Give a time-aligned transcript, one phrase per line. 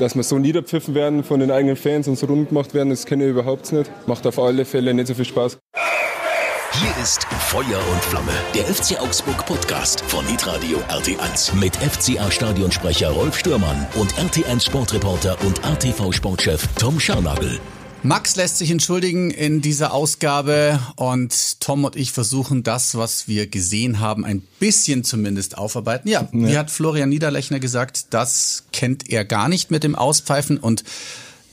[0.00, 3.06] dass wir so niederpfiffen werden von den eigenen Fans und so rund gemacht werden, das
[3.06, 3.90] kenne ich überhaupt nicht.
[4.06, 5.58] Macht auf alle Fälle nicht so viel Spaß.
[6.72, 13.10] Hier ist Feuer und Flamme, der FC Augsburg Podcast von Hitradio RT1 mit FCA Stadionsprecher
[13.10, 17.58] Rolf Stürmann und RT1 Sportreporter und RTV Sportchef Tom Scharnagel.
[18.02, 23.46] Max lässt sich entschuldigen in dieser Ausgabe und Tom und ich versuchen das, was wir
[23.46, 26.08] gesehen haben, ein bisschen zumindest aufarbeiten.
[26.08, 26.28] Ja, ja.
[26.32, 30.82] wie hat Florian Niederlechner gesagt, das kennt er gar nicht mit dem Auspfeifen und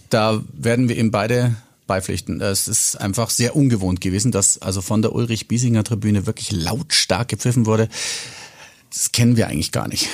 [0.09, 1.55] da werden wir ihm beide
[1.86, 2.39] beipflichten.
[2.39, 7.66] Es ist einfach sehr ungewohnt gewesen, dass also von der Ulrich-Biesinger Tribüne wirklich lautstark gepfiffen
[7.66, 7.89] wurde.
[8.89, 10.08] Das kennen wir eigentlich gar nicht.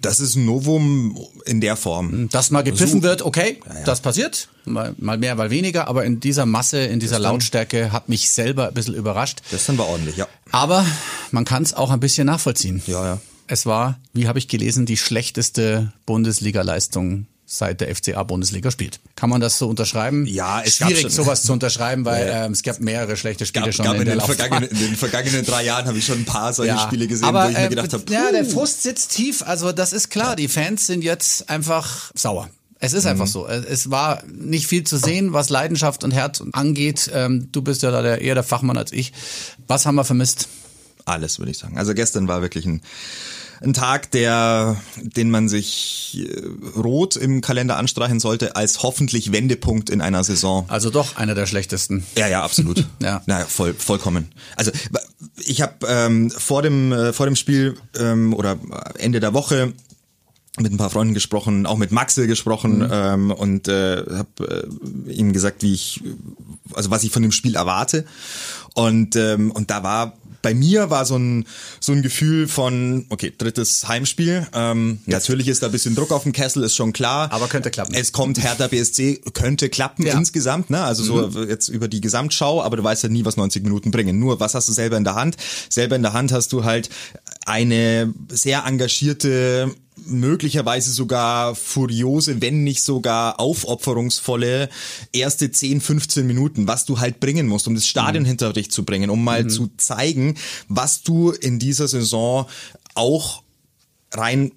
[0.00, 2.28] Das ist ein Novum in der Form.
[2.30, 3.08] Dass mal gepfiffen so.
[3.08, 3.84] wird, okay, ja, ja.
[3.84, 4.48] das passiert.
[4.64, 8.68] Mal, mal, mehr, mal weniger, aber in dieser Masse, in dieser Lautstärke hat mich selber
[8.68, 9.42] ein bisschen überrascht.
[9.50, 10.28] Das dann war ordentlich, ja.
[10.52, 10.84] Aber
[11.30, 12.82] man kann es auch ein bisschen nachvollziehen.
[12.86, 13.20] Ja, ja.
[13.46, 19.00] Es war, wie habe ich gelesen, die schlechteste Bundesliga-Leistung seit der FCA Bundesliga spielt.
[19.16, 20.24] Kann man das so unterschreiben?
[20.24, 22.46] Ja, es Schwierig, gab schon, sowas zu unterschreiben, weil ja.
[22.46, 24.96] ähm, es gab mehrere schlechte Spiele gab, schon gab in, in, den vergangenen, in den
[24.96, 26.78] vergangenen drei Jahren habe ich schon ein paar solche ja.
[26.78, 29.42] Spiele gesehen, Aber, wo ich mir gedacht habe, ja, der Frust sitzt tief.
[29.42, 30.30] Also das ist klar.
[30.30, 30.36] Ja.
[30.36, 32.48] Die Fans sind jetzt einfach sauer.
[32.78, 33.30] Es ist einfach mhm.
[33.30, 33.48] so.
[33.48, 37.10] Es war nicht viel zu sehen, was Leidenschaft und Herz angeht.
[37.12, 39.12] Ähm, du bist ja da der, eher der Fachmann als ich.
[39.66, 40.48] Was haben wir vermisst?
[41.04, 41.76] Alles, würde ich sagen.
[41.76, 42.80] Also gestern war wirklich ein
[43.62, 49.90] ein Tag, der, den man sich äh, rot im Kalender anstreichen sollte als hoffentlich Wendepunkt
[49.90, 50.64] in einer Saison.
[50.68, 52.04] Also doch einer der schlechtesten.
[52.16, 52.86] Ja, ja, absolut.
[53.02, 53.22] ja.
[53.26, 54.32] Naja, voll, vollkommen.
[54.56, 54.70] Also
[55.44, 58.58] ich habe ähm, vor dem äh, vor dem Spiel ähm, oder
[58.98, 59.74] Ende der Woche
[60.58, 62.88] mit ein paar Freunden gesprochen, auch mit Maxel gesprochen mhm.
[62.90, 64.68] ähm, und äh, habe
[65.06, 66.02] äh, ihm gesagt, wie ich,
[66.74, 68.04] also was ich von dem Spiel erwarte.
[68.74, 71.46] Und ähm, und da war bei mir war so ein,
[71.80, 74.46] so ein Gefühl von, okay, drittes Heimspiel.
[74.52, 77.32] Ähm, natürlich ist da ein bisschen Druck auf dem Kessel, ist schon klar.
[77.32, 77.94] Aber könnte klappen.
[77.94, 80.14] Es kommt Hertha BSC, könnte klappen ja.
[80.14, 80.82] insgesamt, ne?
[80.82, 81.48] Also so mhm.
[81.48, 84.18] jetzt über die Gesamtschau, aber du weißt ja nie, was 90 Minuten bringen.
[84.18, 85.36] Nur, was hast du selber in der Hand?
[85.68, 86.90] Selber in der Hand hast du halt
[87.46, 89.74] eine sehr engagierte
[90.06, 94.68] möglicherweise sogar furiose, wenn nicht sogar aufopferungsvolle
[95.12, 98.28] erste 10, 15 Minuten, was du halt bringen musst, um das Stadion mhm.
[98.28, 99.50] hinter dich zu bringen, um mal mhm.
[99.50, 100.36] zu zeigen,
[100.68, 102.46] was du in dieser Saison
[102.94, 103.42] auch
[104.12, 104.52] rein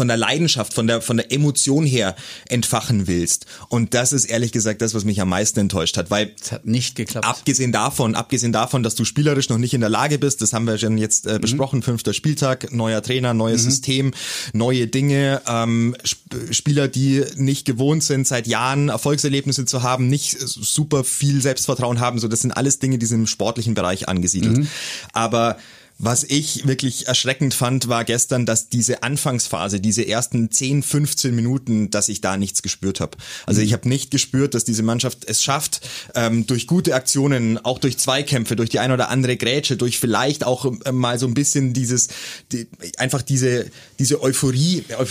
[0.00, 2.16] von der Leidenschaft, von der, von der Emotion her
[2.48, 3.44] entfachen willst.
[3.68, 6.64] Und das ist ehrlich gesagt das, was mich am meisten enttäuscht hat, weil es hat
[6.64, 7.26] nicht geklappt.
[7.26, 10.66] Abgesehen davon, abgesehen davon, dass du spielerisch noch nicht in der Lage bist, das haben
[10.66, 11.42] wir schon jetzt äh, mhm.
[11.42, 13.70] besprochen, fünfter Spieltag, neuer Trainer, neues mhm.
[13.70, 14.14] System,
[14.54, 20.38] neue Dinge, ähm, Sp Spieler, die nicht gewohnt sind, seit Jahren Erfolgserlebnisse zu haben, nicht
[20.38, 24.58] super viel Selbstvertrauen haben, so das sind alles Dinge, die sind im sportlichen Bereich angesiedelt.
[24.58, 24.68] Mhm.
[25.12, 25.58] Aber
[26.02, 31.90] was ich wirklich erschreckend fand, war gestern, dass diese Anfangsphase, diese ersten 10, 15 Minuten,
[31.90, 33.18] dass ich da nichts gespürt habe.
[33.44, 37.78] Also ich habe nicht gespürt, dass diese Mannschaft es schafft, ähm, durch gute Aktionen, auch
[37.78, 41.34] durch Zweikämpfe, durch die ein oder andere Grätsche, durch vielleicht auch äh, mal so ein
[41.34, 42.08] bisschen dieses,
[42.50, 42.66] die,
[42.96, 43.66] einfach diese,
[43.98, 45.06] diese Euphorie, ein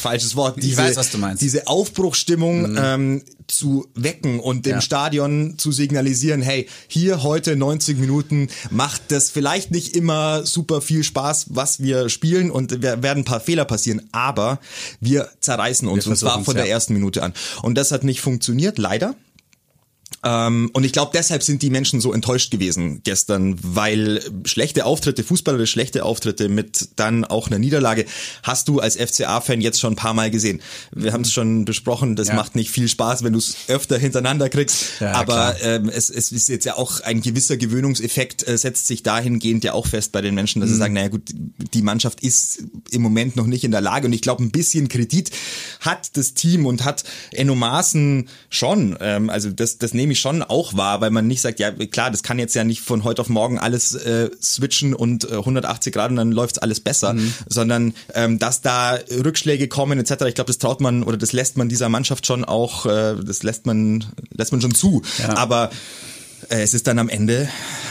[0.00, 1.40] falsches Wort, diese, ich weiß, was du meinst.
[1.40, 2.78] diese Aufbruchstimmung mhm.
[2.82, 4.80] ähm, zu wecken und dem ja.
[4.80, 11.04] Stadion zu signalisieren, hey, hier heute 90 Minuten macht das vielleicht nicht immer super viel
[11.04, 14.60] Spaß, was wir spielen und wir werden ein paar Fehler passieren, aber
[15.00, 17.32] wir zerreißen uns wir und zwar von der ersten Minute an.
[17.62, 19.14] Und das hat nicht funktioniert, leider.
[20.24, 25.22] Ähm, und ich glaube, deshalb sind die Menschen so enttäuscht gewesen gestern, weil schlechte Auftritte,
[25.22, 28.06] fußballerisch schlechte Auftritte mit dann auch einer Niederlage
[28.42, 30.62] hast du als FCA-Fan jetzt schon ein paar Mal gesehen.
[30.92, 32.34] Wir haben es schon besprochen, das ja.
[32.34, 35.00] macht nicht viel Spaß, wenn du es öfter hintereinander kriegst.
[35.00, 39.02] Ja, aber ähm, es, es ist jetzt ja auch ein gewisser Gewöhnungseffekt, äh, setzt sich
[39.02, 40.74] dahingehend ja auch fest bei den Menschen, dass mhm.
[40.74, 41.28] sie sagen, naja gut,
[41.74, 44.06] die Mannschaft ist im Moment noch nicht in der Lage.
[44.06, 45.30] Und ich glaube, ein bisschen Kredit
[45.80, 48.96] hat das Team und hat Enno Maaßen schon.
[49.00, 52.10] Ähm, also das, das nehme ich schon auch wahr, weil man nicht sagt, ja klar,
[52.10, 55.92] das kann jetzt ja nicht von heute auf morgen alles äh, switchen und äh, 180
[55.92, 57.34] Grad und dann läuft's alles besser, mhm.
[57.48, 60.24] sondern ähm, dass da Rückschläge kommen etc.
[60.26, 63.42] Ich glaube, das traut man oder das lässt man dieser Mannschaft schon auch, äh, das
[63.42, 65.02] lässt man lässt man schon zu.
[65.18, 65.36] Ja.
[65.36, 65.70] Aber
[66.50, 67.48] äh, es ist dann am Ende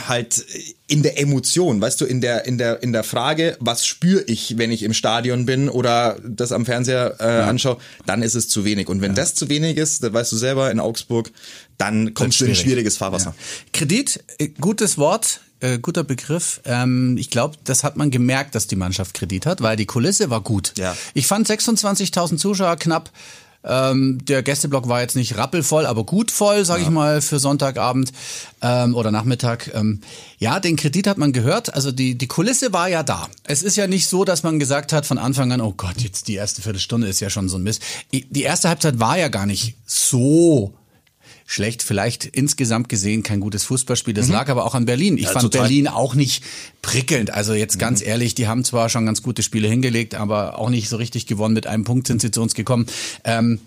[0.07, 0.45] halt
[0.87, 4.57] in der Emotion, weißt du, in der in der in der Frage, was spüre ich,
[4.57, 7.47] wenn ich im Stadion bin oder das am Fernseher äh, ja.
[7.47, 8.89] anschaue, dann ist es zu wenig.
[8.89, 9.15] Und wenn ja.
[9.15, 11.31] das zu wenig ist, dann weißt du selber in Augsburg,
[11.77, 13.35] dann kommst du in ein schwieriges Fahrwasser.
[13.37, 13.69] Ja.
[13.73, 15.41] Kredit, äh, gutes Wort.
[15.59, 16.59] Äh, guter Begriff.
[16.65, 20.29] Ähm, ich glaube, das hat man gemerkt, dass die Mannschaft Kredit hat, weil die Kulisse
[20.29, 20.73] war gut.
[20.77, 20.93] Ja.
[21.13, 23.11] Ich fand 26.000 Zuschauer knapp
[23.65, 26.87] Ähm, der Gästeblock war jetzt nicht rappelvoll, aber gut voll, sage ja.
[26.87, 28.11] ich mal, für Sonntagabend
[28.61, 29.71] ähm, oder Nachmittag.
[29.73, 30.01] Ähm,
[30.37, 31.73] ja, den Kredit hat man gehört.
[31.73, 33.29] Also die, die Kulisse war ja da.
[33.45, 36.27] Es ist ja nicht so, dass man gesagt hat von Anfang an, oh Gott, jetzt
[36.27, 37.81] die erste Viertelstunde ist ja schon so ein Mist.
[38.11, 40.73] Die erste Halbzeit war ja gar nicht so
[41.45, 41.83] schlecht.
[41.83, 44.13] Vielleicht insgesamt gesehen kein gutes Fußballspiel.
[44.13, 44.33] Das mhm.
[44.33, 45.17] lag aber auch an Berlin.
[45.17, 45.63] Ich ja, fand total.
[45.63, 46.43] Berlin auch nicht
[46.81, 47.31] prickelnd.
[47.31, 48.07] Also jetzt ganz mhm.
[48.07, 51.53] ehrlich, die haben zwar schon ganz gute Spiele hingelegt, aber auch nicht so richtig gewonnen.
[51.53, 52.85] Mit einem Punkt sind sie zu uns gekommen.
[53.23, 53.59] Ähm,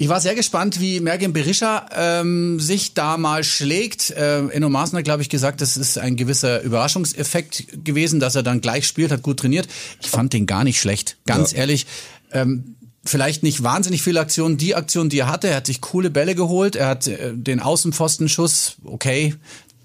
[0.00, 4.08] ich war sehr gespannt, wie Mergen Berisha ähm, sich da mal schlägt.
[4.08, 8.42] Äh, Enno Maaßen hat, glaube ich, gesagt, das ist ein gewisser Überraschungseffekt gewesen, dass er
[8.42, 9.68] dann gleich spielt, hat gut trainiert.
[10.00, 11.58] Ich fand den gar nicht schlecht, ganz ja.
[11.58, 11.86] ehrlich.
[12.32, 14.56] Ähm, vielleicht nicht wahnsinnig viele Aktionen.
[14.56, 17.60] Die Aktion, die er hatte, er hat sich coole Bälle geholt, er hat äh, den
[17.60, 19.34] Außenpfostenschuss, okay,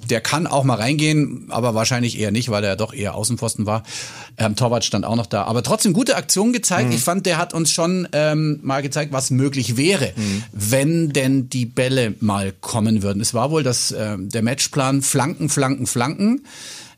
[0.10, 3.84] der kann auch mal reingehen, aber wahrscheinlich eher nicht, weil er doch eher Außenpfosten war.
[4.38, 5.44] Ähm, Torwart stand auch noch da.
[5.44, 6.90] Aber trotzdem gute Aktion gezeigt.
[6.90, 6.96] Mhm.
[6.96, 10.44] Ich fand, der hat uns schon ähm, mal gezeigt, was möglich wäre, mhm.
[10.52, 13.22] wenn denn die Bälle mal kommen würden.
[13.22, 16.46] Es war wohl das, äh, der Matchplan Flanken, Flanken, Flanken,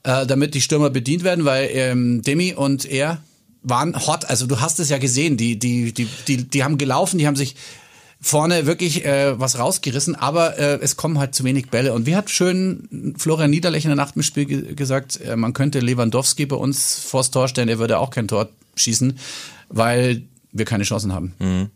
[0.04, 3.22] äh, damit die Stürmer bedient werden, weil ähm, Demi und er
[3.70, 4.26] waren hot.
[4.26, 7.36] Also du hast es ja gesehen, die, die, die, die, die haben gelaufen, die haben
[7.36, 7.56] sich
[8.20, 11.94] vorne wirklich äh, was rausgerissen, aber äh, es kommen halt zu wenig Bälle.
[11.94, 16.46] Und wie hat schön Florian Niederlechner nach dem Spiel ge gesagt, äh, man könnte Lewandowski
[16.46, 19.20] bei uns vors Tor stellen, er würde auch kein Tor schießen,
[19.70, 21.34] weil wir keine Chancen haben.
[21.40, 21.70] Mhm.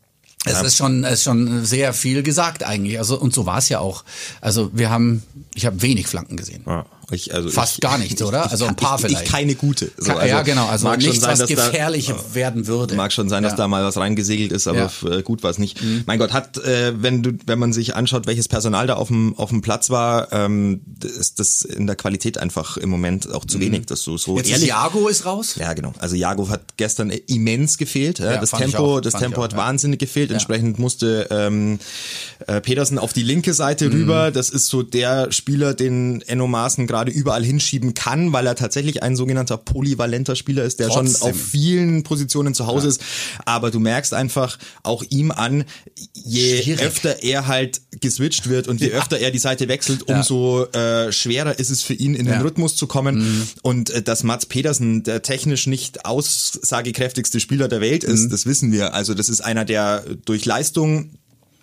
[0.43, 0.61] Es ja.
[0.61, 2.97] ist schon, es ist schon sehr viel gesagt eigentlich.
[2.97, 4.03] Also und so war es ja auch.
[4.41, 5.21] Also wir haben,
[5.53, 6.63] ich habe wenig Flanken gesehen.
[6.65, 6.88] Ja.
[7.11, 8.45] Ich, also Fast ich, gar nichts, oder?
[8.45, 9.25] Ich, also ein paar ich, vielleicht.
[9.25, 9.91] Ich keine gute.
[9.97, 10.67] So, also ja, genau.
[10.67, 12.95] Also mag nichts, sein, was gefährlich da, werden würde.
[12.95, 13.57] Mag schon sein, dass ja.
[13.57, 15.09] da mal was reingesegelt ist, aber ja.
[15.09, 15.81] Äh, gut war es nicht.
[15.81, 16.03] Mhm.
[16.05, 19.35] Mein Gott, hat, äh, wenn du, wenn man sich anschaut, welches Personal da auf dem
[19.37, 23.57] auf dem Platz war, ähm, ist das in der Qualität einfach im Moment auch zu
[23.57, 23.61] mhm.
[23.61, 23.85] wenig.
[23.87, 24.63] Dass du so Jetzt ehrlich.
[24.63, 25.55] Ist Jago ist raus.
[25.59, 25.93] Ja, genau.
[25.99, 28.19] Also Jago hat gestern immens gefehlt.
[28.19, 30.31] Ja, das Tempo, das Tempo auch, hat wahnsinnig gefehlt.
[30.31, 31.79] Entsprechend musste ähm,
[32.47, 33.93] äh, Petersen auf die linke Seite mhm.
[33.93, 34.31] rüber.
[34.31, 38.56] Das ist so der Spieler, den Enno Maaßen gerade überall hinschieben schieben kann, weil er
[38.56, 41.15] tatsächlich ein sogenannter polyvalenter Spieler ist, der Trotzdem.
[41.15, 42.89] schon auf vielen Positionen zu Hause ja.
[42.89, 43.01] ist.
[43.45, 45.63] Aber du merkst einfach auch ihm an,
[46.13, 46.81] je Schwierig.
[46.86, 48.98] öfter er halt geswitcht wird und je ja.
[48.98, 52.75] öfter er die Seite wechselt, umso äh, schwerer ist es für ihn, in den Rhythmus
[52.75, 53.19] zu kommen.
[53.19, 53.48] Mhm.
[53.62, 58.30] Und äh, dass Mats Pedersen der technisch nicht aussagekräftigste Spieler der Welt ist, mhm.
[58.30, 58.94] das wissen wir.
[58.94, 61.12] Also das ist einer, der durch Leistung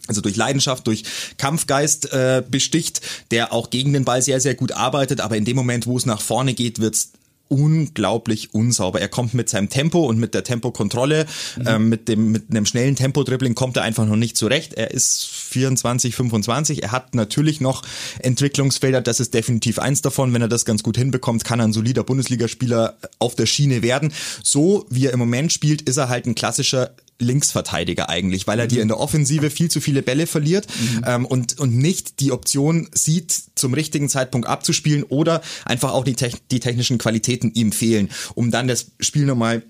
[0.08, 1.04] also durch Leidenschaft, durch
[1.36, 3.00] Kampfgeist äh, besticht,
[3.30, 6.06] der auch gegen den Ball sehr, sehr gut arbeitet, aber in dem Moment, wo es
[6.06, 7.12] nach vorne geht, wird's
[7.48, 9.00] unglaublich unsauber.
[9.00, 11.26] Er kommt mit seinem Tempo und mit der Tempokontrolle,
[11.56, 11.66] mhm.
[11.66, 14.74] ähm, mit dem mit einem schnellen Tempo-Dribbling kommt er einfach noch nicht zurecht.
[14.74, 16.82] Er ist 24, 25.
[16.82, 17.82] Er hat natürlich noch
[18.18, 19.00] Entwicklungsfelder.
[19.00, 20.32] Das ist definitiv eins davon.
[20.34, 24.12] Wenn er das ganz gut hinbekommt, kann er ein solider Bundesligaspieler auf der Schiene werden.
[24.42, 28.66] So wie er im Moment spielt, ist er halt ein klassischer Linksverteidiger eigentlich, weil er
[28.66, 28.68] mhm.
[28.68, 31.04] dir in der Offensive viel zu viele Bälle verliert mhm.
[31.06, 36.16] ähm, und, und nicht die Option sieht, zum richtigen Zeitpunkt abzuspielen oder einfach auch die,
[36.50, 39.62] die technischen Qualitäten ihm fehlen, um dann das Spiel nochmal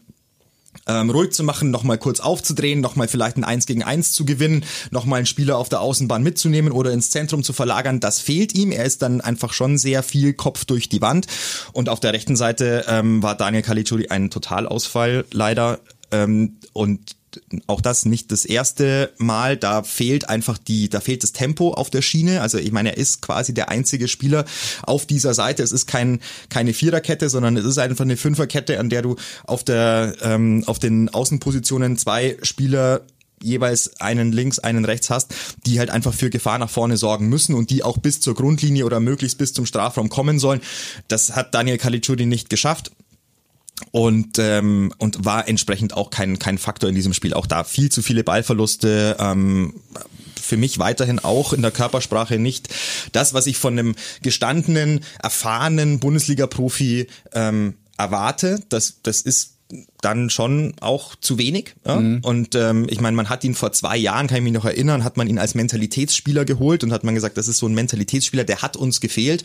[0.86, 4.64] ähm, ruhig zu machen, nochmal kurz aufzudrehen, nochmal vielleicht ein 1 gegen 1 zu gewinnen,
[4.90, 8.72] nochmal einen Spieler auf der Außenbahn mitzunehmen oder ins Zentrum zu verlagern, das fehlt ihm.
[8.72, 11.26] Er ist dann einfach schon sehr viel Kopf durch die Wand.
[11.72, 15.80] Und auf der rechten Seite ähm, war Daniel Caligiuri ein Totalausfall leider.
[16.10, 17.17] Ähm, und
[17.66, 19.56] auch das nicht das erste Mal.
[19.56, 22.40] Da fehlt einfach die, da fehlt das Tempo auf der Schiene.
[22.40, 24.44] Also ich meine, er ist quasi der einzige Spieler
[24.82, 25.62] auf dieser Seite.
[25.62, 29.64] Es ist kein, keine Viererkette, sondern es ist einfach eine Fünferkette, an der du auf
[29.64, 33.02] der, ähm, auf den Außenpositionen zwei Spieler
[33.42, 35.34] jeweils einen links, einen rechts hast,
[35.66, 38.84] die halt einfach für Gefahr nach vorne sorgen müssen und die auch bis zur Grundlinie
[38.84, 40.60] oder möglichst bis zum Strafraum kommen sollen.
[41.08, 42.90] Das hat Daniel Caligiuri nicht geschafft
[43.90, 47.34] und ähm, und war entsprechend auch kein kein Faktor in diesem Spiel.
[47.34, 49.16] Auch da viel zu viele Ballverluste.
[49.18, 49.74] Ähm,
[50.40, 52.68] für mich weiterhin auch in der Körpersprache nicht
[53.12, 58.60] das, was ich von einem gestandenen, erfahrenen Bundesliga-Profi ähm, erwarte.
[58.70, 59.58] Das das ist
[60.00, 61.74] dann schon auch zu wenig.
[61.86, 61.96] Ja?
[61.96, 62.20] Mhm.
[62.22, 65.04] Und ähm, ich meine, man hat ihn vor zwei Jahren, kann ich mich noch erinnern,
[65.04, 68.44] hat man ihn als Mentalitätsspieler geholt und hat man gesagt, das ist so ein Mentalitätsspieler,
[68.44, 69.44] der hat uns gefehlt.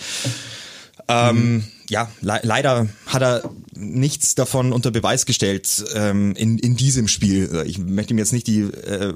[1.07, 1.63] Ähm, mhm.
[1.89, 7.63] Ja, le leider hat er nichts davon unter Beweis gestellt ähm, in, in diesem Spiel.
[7.67, 9.13] Ich möchte ihm jetzt nicht die äh,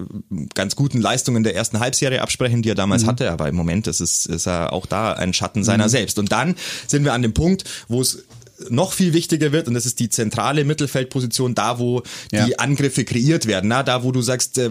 [0.53, 3.07] ganz guten Leistungen der ersten Halbserie absprechen, die er damals mhm.
[3.07, 5.89] hatte, aber im Moment ist, es, ist er auch da ein Schatten seiner mhm.
[5.89, 6.19] selbst.
[6.19, 6.55] Und dann
[6.87, 8.25] sind wir an dem Punkt, wo es
[8.69, 12.45] noch viel wichtiger wird und das ist die zentrale Mittelfeldposition, da wo ja.
[12.45, 14.69] die Angriffe kreiert werden, na, da wo du sagst, äh,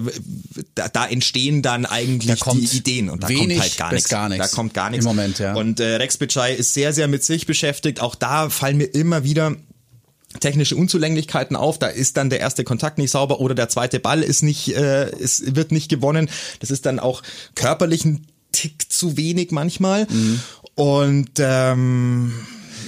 [0.75, 4.09] da, da entstehen dann eigentlich da die Ideen und da kommt halt gar nichts.
[4.09, 4.51] gar nichts.
[4.51, 5.05] Da kommt gar nichts.
[5.05, 5.55] Im Moment, ja.
[5.55, 8.01] Und äh, Rex Bitschei ist sehr, sehr mit sich beschäftigt.
[8.01, 9.57] Auch da fallen mir immer wieder
[10.41, 14.23] technische Unzulänglichkeiten auf, da ist dann der erste Kontakt nicht sauber oder der zweite Ball
[14.23, 16.29] ist nicht, äh, es wird nicht gewonnen.
[16.61, 17.23] Das ist dann auch
[17.55, 20.07] körperlich ein Tick zu wenig manchmal.
[20.11, 20.41] Mhm.
[20.75, 22.35] Und ähm,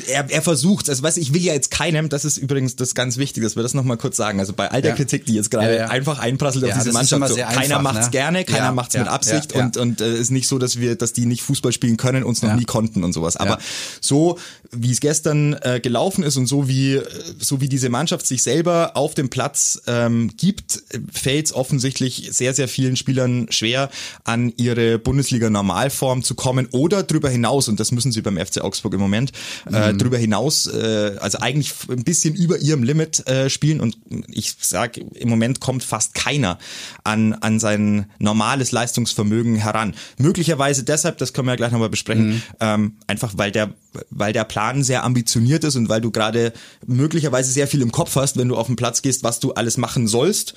[0.09, 3.17] er, er versucht, also weißt ich will ja jetzt keinem, das ist übrigens das ganz
[3.17, 4.41] wichtig, dass wir das nochmal kurz sagen.
[4.41, 4.97] Also bei all der ja.
[4.97, 5.89] Kritik, die jetzt gerade ja, ja.
[5.89, 8.11] einfach einprasselt auf diese Mannschaft, so, keiner einfach, macht's ne?
[8.11, 11.27] gerne, keiner macht's mit Absicht und und äh, ist nicht so, dass wir, dass die
[11.27, 13.37] nicht Fußball spielen können, uns noch nie konnten und sowas.
[13.37, 13.59] Aber
[14.01, 14.39] so
[14.71, 17.05] wie es gestern äh, gelaufen ist und so wie äh,
[17.39, 22.55] so wie diese Mannschaft sich selber auf dem Platz ähm, gibt, fällt es offensichtlich sehr
[22.55, 23.91] sehr vielen Spielern schwer,
[24.25, 28.61] an ihre Bundesliga Normalform zu kommen oder drüber hinaus und das müssen sie beim FC
[28.61, 29.33] Augsburg im Moment
[29.73, 29.99] äh, mhm.
[29.99, 33.97] drüber hinaus, äh, also eigentlich ein bisschen über ihrem Limit äh, spielen und
[34.29, 36.59] ich sag im Moment kommt fast keiner
[37.05, 39.95] an an sein normales Leistungsvermögen heran.
[40.19, 42.43] Möglicherweise deshalb, das können wir ja gleich nochmal besprechen, mhm.
[42.61, 43.73] ähm, einfach weil der
[44.11, 46.53] weil der Plan sehr ambitioniert ist und weil du gerade
[46.85, 49.77] möglicherweise sehr viel im Kopf hast, wenn du auf den Platz gehst, was du alles
[49.77, 50.55] machen sollst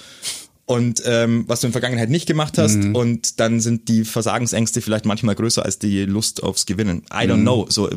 [0.66, 2.96] und ähm, was du in der Vergangenheit nicht gemacht hast mhm.
[2.96, 7.04] und dann sind die Versagensängste vielleicht manchmal größer als die Lust aufs Gewinnen.
[7.12, 7.42] I don't mhm.
[7.42, 7.66] know.
[7.68, 7.90] So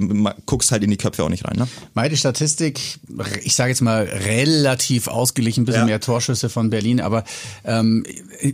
[0.47, 1.57] guckst halt in die Köpfe auch nicht rein.
[1.57, 1.69] Ne?
[1.95, 2.81] Meine Statistik,
[3.43, 5.87] ich sage jetzt mal relativ ausgeglichen, ein bisschen ja.
[5.87, 7.25] mehr Torschüsse von Berlin, aber
[7.65, 8.05] ähm,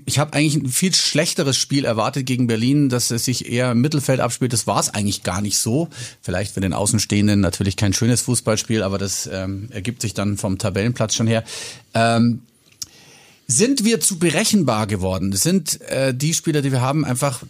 [0.04, 3.80] ich habe eigentlich ein viel schlechteres Spiel erwartet gegen Berlin, dass es sich eher im
[3.80, 4.52] Mittelfeld abspielt.
[4.52, 5.88] Das war es eigentlich gar nicht so.
[6.20, 10.58] Vielleicht für den Außenstehenden natürlich kein schönes Fußballspiel, aber das ähm, ergibt sich dann vom
[10.58, 11.44] Tabellenplatz schon her.
[11.94, 12.42] Ähm,
[13.50, 15.32] sind wir zu berechenbar geworden?
[15.32, 17.42] Sind äh, die Spieler, die wir haben, einfach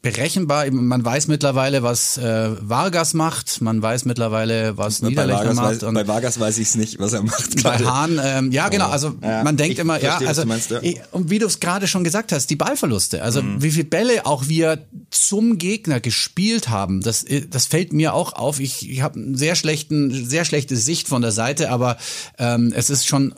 [0.00, 0.70] berechenbar?
[0.70, 3.60] Man weiß mittlerweile, was äh, Vargas macht.
[3.60, 5.76] Man weiß mittlerweile, was Niederlechner macht.
[5.76, 7.62] Weiß, und bei Vargas weiß ich es nicht, was er macht.
[7.64, 8.88] Bei Hahn, ähm, ja genau.
[8.88, 10.80] Also ja, man denkt immer, verstehe, ja, also meinst, ja.
[11.10, 13.22] und wie du es gerade schon gesagt hast, die Ballverluste.
[13.22, 13.60] Also mhm.
[13.60, 18.34] wie viele Bälle auch wir zum Gegner gespielt haben, das äh, das fällt mir auch
[18.34, 18.60] auf.
[18.60, 21.96] Ich, ich habe einen sehr schlechten, sehr schlechte Sicht von der Seite, aber
[22.38, 23.34] ähm, es ist schon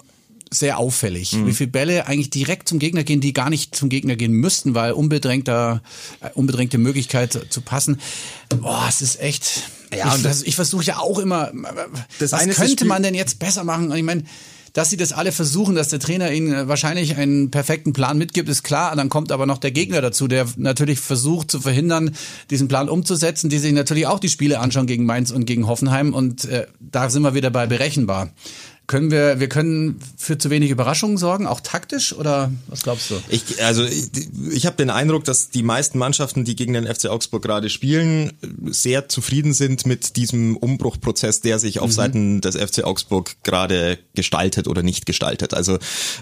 [0.53, 1.47] sehr auffällig, mhm.
[1.47, 4.75] wie viele Bälle eigentlich direkt zum Gegner gehen, die gar nicht zum Gegner gehen müssten,
[4.75, 5.83] weil unbedrängter,
[6.21, 8.01] äh, unbedrängte Möglichkeit zu passen.
[8.49, 9.63] Boah, es ist echt.
[9.97, 11.53] Ja, ich, das, ich versuche ja auch immer,
[12.19, 13.93] das was könnte man denn jetzt besser machen?
[13.93, 14.25] Ich meine,
[14.73, 18.49] dass sie das alle versuchen, dass der Trainer ihnen äh, wahrscheinlich einen perfekten Plan mitgibt,
[18.49, 18.95] ist klar.
[18.97, 22.15] Dann kommt aber noch der Gegner dazu, der natürlich versucht zu verhindern,
[22.51, 26.15] diesen Plan umzusetzen, die sich natürlich auch die Spiele anschauen gegen Mainz und gegen Hoffenheim.
[26.15, 28.31] Und äh, da sind wir wieder bei berechenbar.
[28.93, 33.15] Können wir, wir können für zu wenig Überraschungen sorgen, auch taktisch oder was glaubst du?
[33.31, 34.11] Ich, also ich,
[34.51, 38.35] ich habe den Eindruck, dass die meisten Mannschaften, die gegen den FC Augsburg gerade spielen,
[38.67, 41.95] sehr zufrieden sind mit diesem Umbruchprozess, der sich auf mhm.
[41.95, 45.55] Seiten des FC Augsburg gerade gestaltet oder nicht gestaltet.
[45.55, 45.79] Also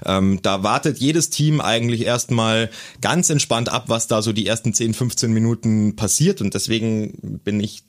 [0.07, 4.73] ähm, da wartet jedes Team eigentlich erstmal ganz entspannt ab, was da so die ersten
[4.73, 7.83] 10, 15 Minuten passiert und deswegen bin ich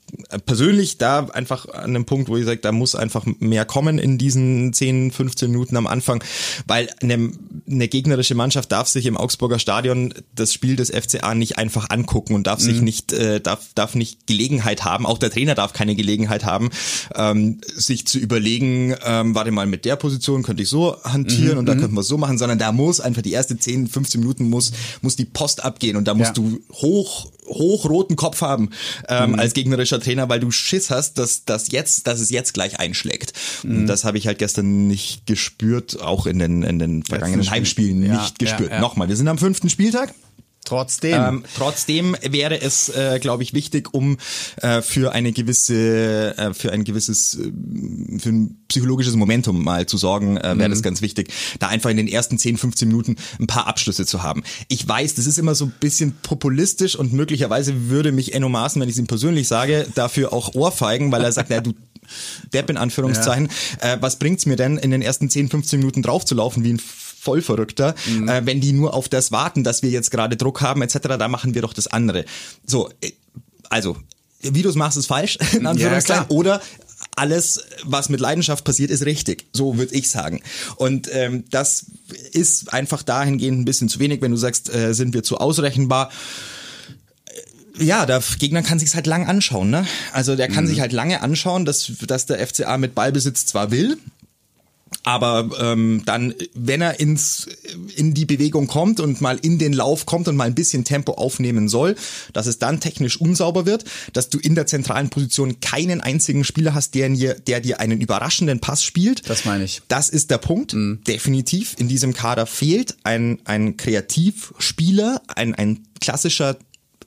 [0.44, 4.18] persönlich da einfach an einem Punkt, wo ich sage, da muss einfach mehr kommen in
[4.18, 6.22] diesen 10, 15 Minuten am Anfang,
[6.66, 7.32] weil eine,
[7.68, 12.34] eine gegnerische Mannschaft darf sich im Augsburger Stadion das Spiel des FCA nicht einfach angucken
[12.34, 12.64] und darf mhm.
[12.64, 16.70] sich nicht, äh, darf, darf nicht Gelegenheit haben, auch der Trainer darf keine Gelegenheit haben,
[17.14, 21.58] ähm, sich zu überlegen, ähm, warte mal, mit der Position könnte ich so hantieren mhm.
[21.58, 21.80] und da mhm.
[21.80, 25.16] könnten wir so machen, sondern da muss einfach die erste 10, 15 Minuten muss, muss
[25.16, 26.42] die Post abgehen und da musst ja.
[26.42, 28.70] du hoch hochroten Kopf haben
[29.08, 29.38] ähm, mhm.
[29.38, 33.32] als gegnerischer Trainer, weil du Schiss hast, dass, dass jetzt, dass es jetzt gleich einschlägt.
[33.62, 33.78] Mhm.
[33.78, 38.04] Und das habe ich halt gestern nicht gespürt, auch in den, in den vergangenen Heimspielen
[38.04, 38.70] ja, nicht gespürt.
[38.70, 38.80] Ja, ja.
[38.80, 40.14] Nochmal, wir sind am fünften Spieltag.
[40.64, 41.20] Trotzdem.
[41.20, 44.18] Ähm, trotzdem wäre es, äh, glaube ich, wichtig, um
[44.58, 49.96] äh, für eine gewisse, äh, für ein gewisses, äh, für ein psychologisches Momentum mal zu
[49.96, 50.72] sorgen, äh, wäre mhm.
[50.72, 54.22] das ganz wichtig, da einfach in den ersten 10, 15 Minuten ein paar Abschlüsse zu
[54.22, 54.44] haben.
[54.68, 58.80] Ich weiß, das ist immer so ein bisschen populistisch und möglicherweise würde mich Enno Maaßen,
[58.80, 61.74] wenn ich es ihm persönlich sage, dafür auch ohrfeigen, weil er sagt, ja, du
[62.52, 63.48] Depp in Anführungszeichen,
[63.82, 63.94] ja.
[63.94, 66.80] äh, was bringt's mir denn, in den ersten 10, 15 Minuten draufzulaufen wie ein
[67.22, 68.28] Vollverrückter, mhm.
[68.28, 71.28] äh, wenn die nur auf das warten, dass wir jetzt gerade Druck haben etc., da
[71.28, 72.24] machen wir doch das andere.
[72.66, 73.12] So, äh,
[73.70, 73.96] also,
[74.40, 76.60] wie du es machst, ist falsch, in Anführungszeichen, ja, oder
[77.14, 79.46] alles, was mit Leidenschaft passiert, ist richtig.
[79.52, 80.42] So würde ich sagen.
[80.76, 81.86] Und ähm, das
[82.32, 86.10] ist einfach dahingehend ein bisschen zu wenig, wenn du sagst, äh, sind wir zu ausrechenbar
[87.78, 89.86] äh, ja, der Gegner kann sich's halt lang anschauen, ne?
[90.12, 90.68] Also der kann mhm.
[90.68, 93.96] sich halt lange anschauen, dass, dass der FCA mit Ballbesitz zwar will,
[95.02, 97.48] aber ähm, dann, wenn er ins
[97.96, 101.12] in die Bewegung kommt und mal in den Lauf kommt und mal ein bisschen Tempo
[101.12, 101.96] aufnehmen soll,
[102.32, 106.74] dass es dann technisch unsauber wird, dass du in der zentralen Position keinen einzigen Spieler
[106.74, 109.28] hast, der, der dir einen überraschenden Pass spielt.
[109.28, 109.82] Das meine ich.
[109.88, 110.74] Das ist der Punkt.
[110.74, 111.00] Mhm.
[111.06, 111.74] Definitiv.
[111.78, 116.56] In diesem Kader fehlt ein, ein Kreativspieler, ein, ein klassischer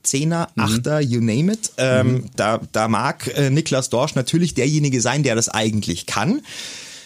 [0.06, 0.63] Zehner, mhm.
[0.63, 1.72] Achter, you name it.
[1.77, 2.30] Ähm, mhm.
[2.36, 6.42] da, da mag äh, Niklas Dorsch natürlich derjenige sein, der das eigentlich kann.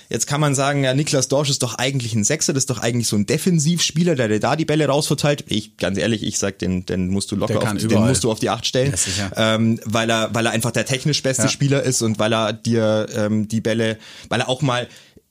[0.10, 2.80] Jetzt kann man sagen, ja, Niklas Dorsch ist doch eigentlich ein Sechser, das ist doch
[2.80, 5.46] eigentlich so ein Defensivspieler, der dir da die Bälle rausverteilt.
[5.50, 8.40] Ich, ganz ehrlich, ich sag, den, den musst du locker auf, den musst du auf
[8.40, 8.96] die Acht stellen,
[9.36, 11.50] ähm, weil er, weil er einfach der technisch beste ja.
[11.50, 14.00] Spieler ist und weil er dir ähm, die Bälle,
[14.30, 14.88] weil er auch mal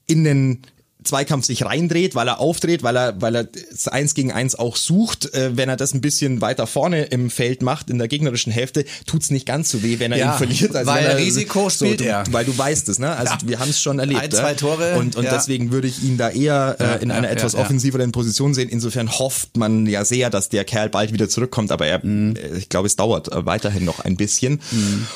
[0.07, 0.63] in den
[1.05, 3.49] Zweikampf sich reindreht, weil er aufdreht, weil er, weil er
[3.87, 5.33] Eins gegen Eins auch sucht.
[5.33, 8.85] Äh, wenn er das ein bisschen weiter vorne im Feld macht, in der gegnerischen Hälfte,
[9.07, 10.75] tut's nicht ganz so weh, wenn er ja, ihn verliert.
[10.75, 12.25] Also weil er, Risiko spielt so, er.
[12.31, 13.15] Weil du weißt es, ne?
[13.17, 13.39] Also ja.
[13.45, 14.21] wir haben es schon erlebt.
[14.21, 14.99] Ein, zwei Tore.
[14.99, 15.31] Und, und ja.
[15.31, 18.69] deswegen würde ich ihn da eher äh, in einer etwas offensiveren Position sehen.
[18.69, 22.35] Insofern hofft man ja sehr, dass der Kerl bald wieder zurückkommt, aber er, mhm.
[22.57, 24.61] ich glaube, es dauert äh, weiterhin noch ein bisschen.
[24.71, 25.07] Mhm.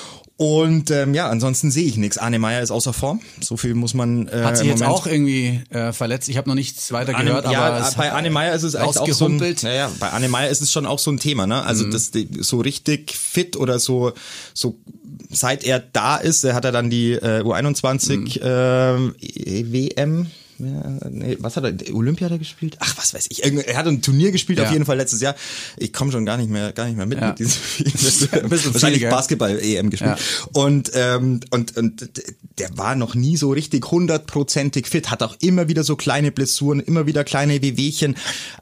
[0.43, 2.19] Und ähm, ja, ansonsten sehe ich nichts.
[2.19, 3.21] Arne Meyer ist außer Form.
[3.41, 4.27] So viel muss man.
[4.27, 6.29] Äh, Hat sich jetzt auch irgendwie äh, verletzt.
[6.29, 7.49] Ich habe noch nichts weiter Arne, gehört.
[7.49, 10.51] Ja, aber bei Arne Meyer ist es eigentlich auch so ein, naja, bei Arne Meyer
[10.51, 11.47] ist es schon auch so ein Thema.
[11.47, 11.63] Ne?
[11.63, 11.93] Also mhm.
[11.93, 14.15] das so richtig fit oder so
[14.53, 14.77] so
[15.31, 19.15] seit er da ist, er hat er dann die äh, U21 mhm.
[19.23, 20.27] äh, WM
[20.63, 21.95] ja, nee, was hat er?
[21.95, 22.77] Olympia hat er gespielt?
[22.79, 23.45] Ach, was weiß ich.
[23.45, 24.67] Er hat ein Turnier gespielt ja.
[24.67, 25.35] auf jeden Fall letztes Jahr.
[25.77, 27.29] Ich komme schon gar nicht mehr, gar nicht mehr mit ja.
[27.29, 27.61] mit diesem
[28.75, 30.19] Wahrscheinlich Basketball-EM gespielt.
[30.19, 30.51] Ja.
[30.53, 32.11] Und, ähm, und, und
[32.59, 36.81] der war noch nie so richtig hundertprozentig fit, hat auch immer wieder so kleine Blessuren,
[36.81, 38.17] immer wieder kleine Wehwehchen.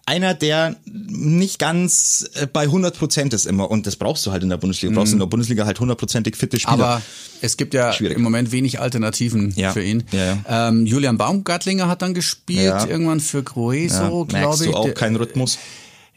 [0.07, 3.71] Einer, der nicht ganz äh, bei 100 Prozent ist immer.
[3.71, 4.93] Und das brauchst du halt in der Bundesliga.
[4.93, 5.17] Du brauchst mhm.
[5.17, 6.73] in der Bundesliga halt hundertprozentig fitte Spieler.
[6.73, 7.03] Aber
[7.43, 8.17] es gibt ja Schwierig.
[8.17, 9.73] im Moment wenig Alternativen ja.
[9.73, 10.05] für ihn.
[10.13, 10.69] Ja, ja.
[10.69, 14.41] Ähm, Julian Baumgartlinger hat dann gespielt, irgendwann für Grueso, ja.
[14.41, 14.71] glaube ich.
[14.71, 15.59] du auch keinen Rhythmus?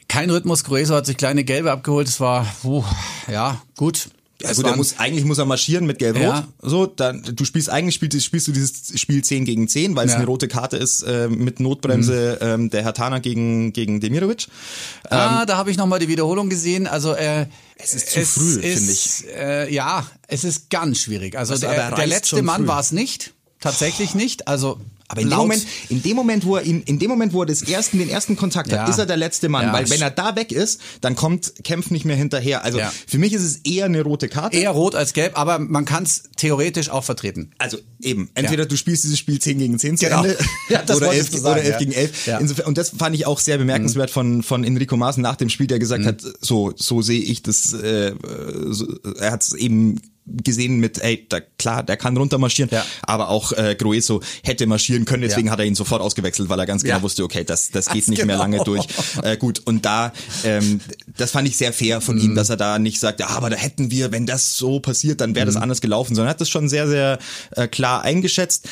[0.08, 0.64] Kein Rhythmus.
[0.64, 2.08] Grueso hat sich kleine Gelbe abgeholt.
[2.08, 2.84] Es war, uh,
[3.28, 4.10] ja, gut.
[4.44, 6.24] Ja, gut, er muss, eigentlich muss er marschieren mit Gelb-Rot.
[6.24, 6.48] Ja.
[6.62, 10.12] So, dann, du spielst eigentlich spielst, spielst du dieses Spiel 10 gegen 10, weil es
[10.12, 10.18] ja.
[10.18, 12.48] eine rote Karte ist äh, mit Notbremse mhm.
[12.48, 14.48] ähm, der Herr gegen, gegen Demirovic.
[15.10, 16.88] Ah, ähm, da habe ich nochmal die Wiederholung gesehen.
[16.88, 17.46] Also äh,
[17.78, 19.26] es ist zu es früh, finde ich.
[19.34, 21.38] Äh, ja, es ist ganz schwierig.
[21.38, 23.34] Also der, der letzte Mann war es nicht.
[23.62, 24.50] Tatsächlich nicht.
[24.50, 24.78] Also
[25.08, 27.46] aber in dem Moment, in dem Moment, wo er ihn, in dem Moment, wo er
[27.46, 28.90] das ersten, den ersten Kontakt hat, ja.
[28.90, 29.68] ist er der letzte Mann.
[29.68, 29.74] Ja.
[29.74, 32.64] Weil wenn er da weg ist, dann kommt Kempf nicht mehr hinterher.
[32.64, 32.92] Also ja.
[33.08, 34.58] für mich ist es eher eine rote Karte.
[34.58, 37.52] Eher rot als gelb, aber man kann es theoretisch auch vertreten.
[37.58, 40.24] Also eben, entweder du spielst dieses Spiel 10 gegen 10 zu genau.
[40.24, 40.38] Ende
[40.96, 42.28] oder 11, sagen, oder 11 gegen 11.
[42.40, 44.14] Insofern, und das fand ich auch sehr bemerkenswert mhm.
[44.14, 46.08] von, von Enrico Maaßen nach dem Spiel, der gesagt mhm.
[46.08, 48.14] hat, so, so sehe ich das, äh,
[48.70, 48.88] so,
[49.20, 52.86] er hat es eben gesehen mit, ey, da, klar, der kann runtermarschieren, ja.
[53.02, 55.54] aber auch äh, Grueso hätte marschieren können, deswegen ja.
[55.54, 57.02] hat er ihn sofort ausgewechselt, weil er ganz genau ja.
[57.02, 58.34] wusste, okay, das, das geht nicht genau.
[58.34, 58.86] mehr lange durch.
[59.22, 60.80] Äh, gut, und da, ähm,
[61.18, 62.22] das fand ich sehr fair von mhm.
[62.22, 65.22] ihm, dass er da nicht sagt, ja, aber da hätten wir, wenn das so passiert,
[65.22, 65.64] dann wäre das mhm.
[65.64, 67.20] anders gelaufen, sondern er hat das schon sehr, sehr
[67.52, 68.68] äh, klar eingeschätzt.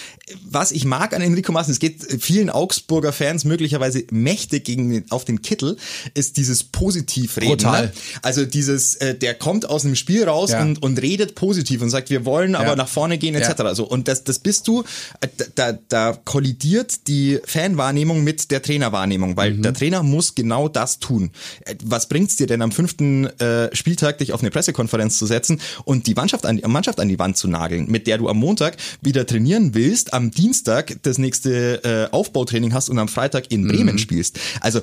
[0.49, 5.25] Was ich mag an Enrico Maaßen, es geht vielen Augsburger Fans möglicherweise mächtig gegen auf
[5.25, 5.77] den Kittel,
[6.13, 7.57] ist dieses Positivreden.
[7.57, 7.87] Total.
[7.87, 7.93] Ne?
[8.21, 12.09] Also dieses, äh, der kommt aus einem Spiel raus und, und redet positiv und sagt,
[12.09, 12.75] wir wollen aber ja.
[12.75, 13.59] nach vorne gehen etc.
[13.59, 13.75] Ja.
[13.75, 14.83] So und das das bist du
[15.19, 19.63] äh, da da kollidiert die Fanwahrnehmung mit der Trainerwahrnehmung, weil mhm.
[19.63, 21.31] der Trainer muss genau das tun.
[21.65, 25.59] Äh, was bringt's dir denn am fünften äh, Spieltag dich auf eine Pressekonferenz zu setzen
[25.83, 28.37] und die Mannschaft an die Mannschaft an die Wand zu nageln, mit der du am
[28.37, 33.67] Montag wieder trainieren willst, am Dienstag das nächste äh, Aufbautraining hast und am Freitag in
[33.67, 33.99] Bremen mhm.
[33.99, 34.39] spielst.
[34.61, 34.81] Also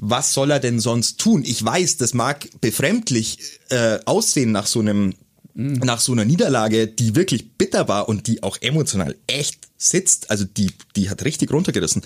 [0.00, 1.44] was soll er denn sonst tun?
[1.44, 3.38] Ich weiß, das mag befremdlich
[3.70, 5.14] äh, aussehen nach so einem
[5.54, 5.80] Mhm.
[5.82, 10.44] nach so einer Niederlage, die wirklich bitter war und die auch emotional echt sitzt, also
[10.44, 12.02] die, die hat richtig runtergerissen.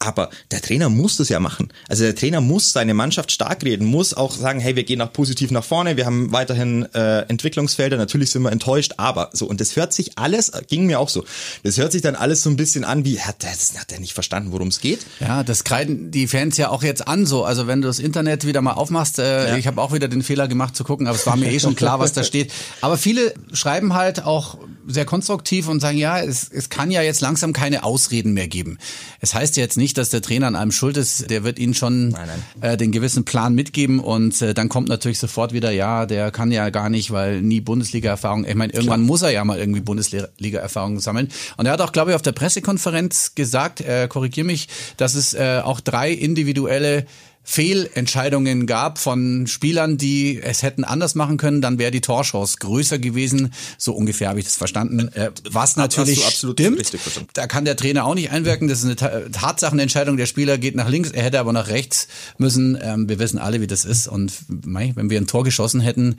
[0.00, 1.72] Aber der Trainer muss das ja machen.
[1.88, 5.12] Also der Trainer muss seine Mannschaft stark reden, muss auch sagen, hey, wir gehen nach
[5.12, 9.60] positiv nach vorne, wir haben weiterhin äh, Entwicklungsfelder, natürlich sind wir enttäuscht, aber so, und
[9.60, 11.24] das hört sich alles, ging mir auch so,
[11.64, 13.98] das hört sich dann alles so ein bisschen an wie, hat der, das hat der
[13.98, 15.00] nicht verstanden, worum es geht?
[15.18, 17.44] Ja, das kreiden die Fans ja auch jetzt an so.
[17.44, 19.56] Also wenn du das Internet wieder mal aufmachst, äh, ja.
[19.56, 21.74] ich habe auch wieder den Fehler gemacht zu gucken, aber es war mir eh schon
[21.74, 22.52] klar, was da steht.
[22.80, 27.20] Aber viele schreiben halt auch sehr konstruktiv und sagen, ja, es, es kann ja jetzt
[27.20, 28.78] langsam keine Ausreden mehr geben.
[29.20, 31.30] Es heißt ja jetzt nicht, nicht, dass der Trainer an einem schuld ist.
[31.30, 32.28] Der wird ihnen schon nein,
[32.60, 32.72] nein.
[32.72, 36.52] Äh, den gewissen Plan mitgeben und äh, dann kommt natürlich sofort wieder, ja, der kann
[36.52, 38.44] ja gar nicht, weil nie Bundesliga-Erfahrung.
[38.44, 39.06] Ich meine, irgendwann Klar.
[39.06, 41.30] muss er ja mal irgendwie Bundesliga-Erfahrung sammeln.
[41.56, 45.32] Und er hat auch, glaube ich, auf der Pressekonferenz gesagt, äh, korrigier mich, dass es
[45.32, 47.06] äh, auch drei individuelle
[47.50, 52.98] Fehlentscheidungen gab von Spielern, die es hätten anders machen können, dann wäre die Torchance größer
[52.98, 53.54] gewesen.
[53.78, 55.08] So ungefähr habe ich das verstanden.
[55.14, 56.92] Äh, was natürlich stimmt.
[57.32, 58.68] Da kann der Trainer auch nicht einwirken.
[58.68, 60.18] Das ist eine Tatsachenentscheidung.
[60.18, 62.78] Der Spieler geht nach links, er hätte aber nach rechts müssen.
[62.82, 64.08] Ähm, wir wissen alle, wie das ist.
[64.08, 66.16] Und wenn wir ein Tor geschossen hätten,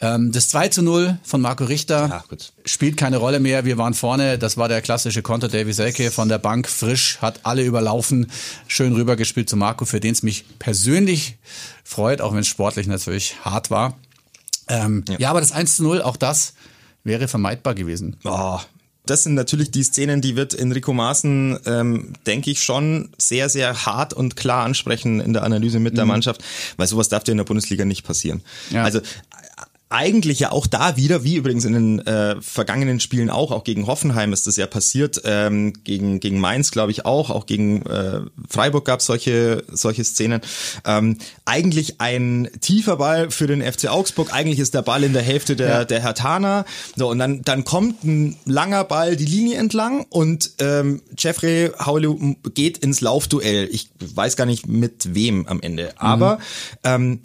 [0.00, 3.66] ähm, das 2 zu 0 von Marco Richter ja, spielt keine Rolle mehr.
[3.66, 4.38] Wir waren vorne.
[4.38, 6.68] Das war der klassische Konter Davy Selke von der Bank.
[6.68, 8.30] Frisch, hat alle überlaufen.
[8.66, 11.36] Schön rübergespielt zu Marco, für den es mich persönlich
[11.84, 13.98] freut, auch wenn es sportlich natürlich hart war.
[14.68, 15.18] Ähm, ja.
[15.18, 15.30] ja.
[15.30, 16.54] aber das 1 zu 0, auch das
[17.04, 18.16] wäre vermeidbar gewesen.
[18.24, 18.58] Oh,
[19.04, 23.86] das sind natürlich die Szenen, die wird Enrico Maaßen, ähm, denke ich, schon sehr, sehr
[23.86, 26.44] hart und klar ansprechen in der Analyse mit der Mannschaft,
[26.76, 28.42] weil sowas darf dir in der Bundesliga nicht passieren.
[28.70, 28.84] Ja.
[28.84, 29.00] Also
[29.90, 33.88] eigentlich ja auch da wieder, wie übrigens in den äh, vergangenen Spielen auch, auch gegen
[33.88, 38.20] Hoffenheim ist das ja passiert, ähm, gegen, gegen Mainz glaube ich auch, auch gegen äh,
[38.48, 40.42] Freiburg gab es solche, solche Szenen.
[40.86, 45.22] Ähm, eigentlich ein tiefer Ball für den FC Augsburg, eigentlich ist der Ball in der
[45.22, 45.84] Hälfte der, Ja.
[45.84, 46.64] der Hertaner.
[46.94, 52.36] So, und dann, dann kommt ein langer Ball die Linie entlang und ähm, Jeffrey Haulu
[52.54, 53.68] geht ins Laufduell.
[53.72, 56.38] Ich weiß gar nicht mit wem am Ende, aber
[56.84, 57.20] ähm,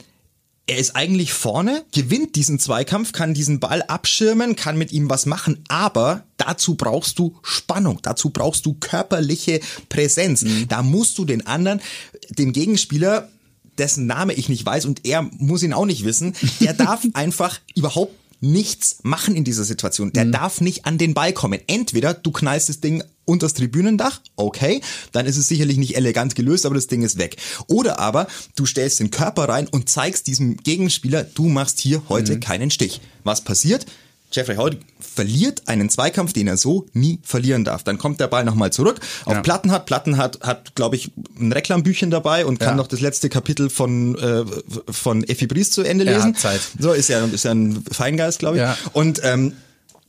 [0.68, 5.28] er ist eigentlich vorne, gewinnt diesen Zweikampf, kann diesen Ball abschirmen, kann mit ihm was
[5.28, 10.44] machen, aber dazu brauchst du Spannung, dazu brauchst du körperliche Präsenz.
[10.68, 11.82] Da musst du den anderen,
[12.30, 13.30] den Gegenspieler,
[13.78, 17.60] dessen Name ich nicht weiß und er muss ihn auch nicht wissen, der darf einfach
[17.76, 18.14] überhaupt
[18.46, 20.12] nichts machen in dieser Situation.
[20.14, 21.60] Der darf nicht an den Ball kommen.
[21.68, 24.82] Entweder du knallst das Ding unters Tribünendach, okay,
[25.12, 27.38] dann ist es sicherlich nicht elegant gelöst, aber das Ding ist weg.
[27.68, 32.40] Oder aber du stellst den Körper rein und zeigst diesem Gegenspieler, du machst hier heute
[32.40, 33.02] keinen Stich.
[33.24, 33.88] Was passiert?
[34.36, 37.84] Jeffrey Howard verliert einen Zweikampf, den er so nie verlieren darf.
[37.84, 39.42] Dann kommt der Ball nochmal zurück auf Ja.
[39.42, 39.86] Plattenhardt.
[39.86, 42.76] Plattenhardt hat, glaube ich, ein Reklambüchchen dabei und kann Ja.
[42.76, 44.44] noch das letzte Kapitel von, äh,
[44.92, 46.34] von Effi Briest zu Ende lesen.
[46.36, 46.62] hat Zeit.
[46.80, 48.62] So, ist ja, ist ja ein Feingeist, glaube ich.
[48.64, 48.78] Ja.
[48.94, 49.54] Und, ähm,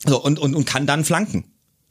[0.06, 1.44] so, und, und, und kann dann flanken.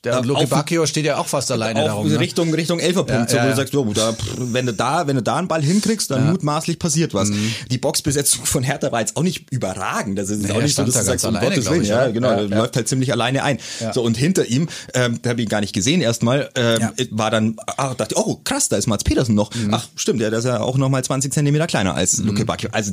[0.06, 2.08] Der Äh, Luke Bacchio steht ja auch fast alleine auf darum.
[2.08, 2.20] Ne?
[2.20, 3.56] Richtung Richtung Elferpunkt, Ja, so, wo ja, du ja.
[3.56, 7.14] sagst, oh, da, wenn du da, wenn du da einen Ball hinkriegst, dann mutmaßlich passiert
[7.14, 7.32] was.
[7.72, 10.18] Die Boxbesetzung von Hertha war jetzt auch nicht überragend.
[10.18, 11.90] Das ist Nee, auch nicht so, dass da du sagst, um alleine, Gottes Willen, ich,
[11.90, 12.58] ja, genau, Ja, ja.
[12.60, 13.58] läuft halt ziemlich alleine ein.
[13.80, 13.92] Ja.
[13.94, 16.94] So und hinter ihm, ähm, da habe ich ihn gar nicht gesehen erstmal, ähm, Ja.
[17.12, 19.52] war dann, ah, dachte, oh krass, da ist Mats Petersen noch.
[19.72, 22.70] Ach stimmt, ja, der ist ja auch noch mal 20 Zentimeter kleiner als Luke Bacchio.
[22.72, 22.92] Also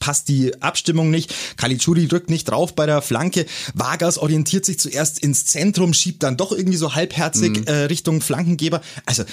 [0.00, 1.34] passt die Abstimmung nicht.
[1.56, 3.46] Caligiuri drückt nicht drauf bei der Flanke.
[3.74, 8.80] Vargas orientiert sich zuerst ins Zentrum, schiebt dann doch irgendwie so halbherzig äh, Richtung Flankengeber.
[9.06, 9.24] Also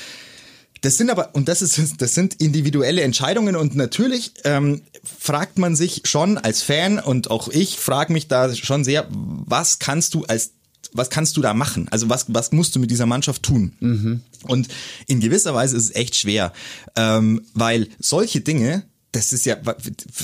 [0.82, 5.76] das sind aber, und das ist, das sind individuelle Entscheidungen und natürlich ähm, fragt man
[5.76, 10.26] sich schon als Fan und auch ich frage mich da schon sehr, was kannst du
[10.26, 10.52] als
[10.94, 11.88] was kannst du da machen?
[11.90, 13.74] Also was, was musst du mit dieser Mannschaft tun?
[14.44, 14.68] Und
[15.08, 16.54] in gewisser Weise ist es echt schwer,
[16.96, 18.84] ähm, weil solche Dinge,
[19.16, 19.56] das ist ja,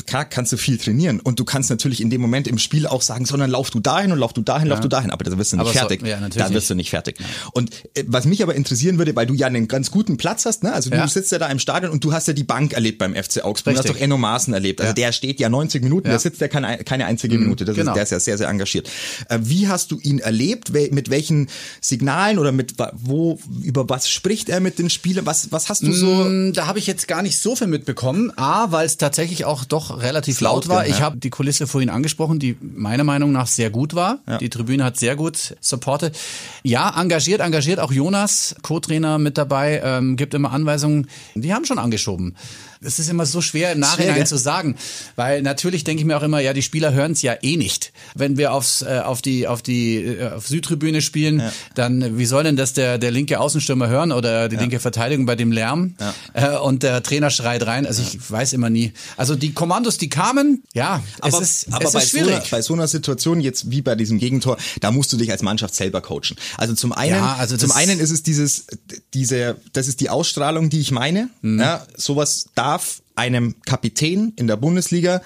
[0.05, 3.01] klar kannst du viel trainieren und du kannst natürlich in dem Moment im Spiel auch
[3.01, 5.53] sagen, sondern lauf du dahin und lauf du dahin, lauf du dahin, aber da wirst
[5.53, 6.01] du nicht Aber so- fertig.
[6.05, 7.17] ja, natürlich da wirst du nicht fertig.
[7.53, 10.63] Und äh, was mich aber interessieren würde, weil du ja einen ganz guten Platz hast,
[10.63, 10.73] ne?
[10.73, 11.07] Also du Ja.
[11.07, 13.73] sitzt ja da im Stadion und du hast ja die Bank erlebt beim FC Augsburg.
[13.75, 14.81] Du hast doch Enno Maaßen erlebt.
[14.81, 14.93] Also Ja.
[14.93, 16.11] der steht ja 90 Minuten, Ja.
[16.13, 17.65] der sitzt ja keine, keine einzige Minute.
[17.65, 17.91] Das genau.
[17.91, 18.89] ist, der ist ja sehr, sehr engagiert.
[19.29, 20.71] Äh, wie hast du ihn erlebt?
[20.73, 21.47] Mit welchen
[21.79, 25.25] Signalen oder mit wo, über was spricht er mit den Spielern?
[25.25, 26.05] Was, was hast du so?
[26.25, 28.31] Mm, Da habe ich jetzt gar nicht so viel mitbekommen.
[28.37, 30.85] A, weil es tatsächlich auch doch relativ laut laut war.
[30.85, 30.93] ja.
[30.93, 34.19] Ich habe die Kulisse vorhin angesprochen, die meiner Meinung nach sehr gut war.
[34.39, 36.17] Die Tribüne hat sehr gut supportet.
[36.63, 37.79] Ja, engagiert, engagiert.
[37.79, 41.07] Auch Jonas, Co-Trainer mit dabei, ähm, gibt immer Anweisungen.
[41.35, 42.35] Die haben schon angeschoben.
[42.83, 44.27] Es ist immer so schwer im Nachhinein gell?
[44.27, 44.75] zu sagen,
[45.15, 47.93] weil natürlich denke ich mir auch immer, ja, die Spieler hören es ja eh nicht.
[48.15, 51.43] Wenn wir aufs, äh, auf die auf die äh, auf Südtribüne spielen,
[51.75, 55.25] dann äh, wie soll denn das der der linke Außenstürmer hören oder die linke Verteidigung
[55.27, 55.95] bei dem Lärm?
[56.33, 57.85] Äh, und der Trainer schreit rein.
[57.85, 58.93] Also ich weiß immer nie.
[59.15, 62.27] Also die Kommandos, die kamen, ja, Aber, es ist, aber es bei, ist so einer,
[62.27, 62.49] schwierig.
[62.51, 65.75] bei so einer Situation jetzt wie bei diesem Gegentor, da musst du dich als Mannschaft
[65.75, 66.35] selber coachen.
[66.57, 68.65] Also zum einen, Ja, also zum das- einen ist es dieses,
[69.13, 71.29] diese, das ist die Ausstrahlung, die ich meine.
[71.41, 71.59] Mhm.
[71.59, 75.21] Ja, sowas darf einem Kapitän in der Bundesliga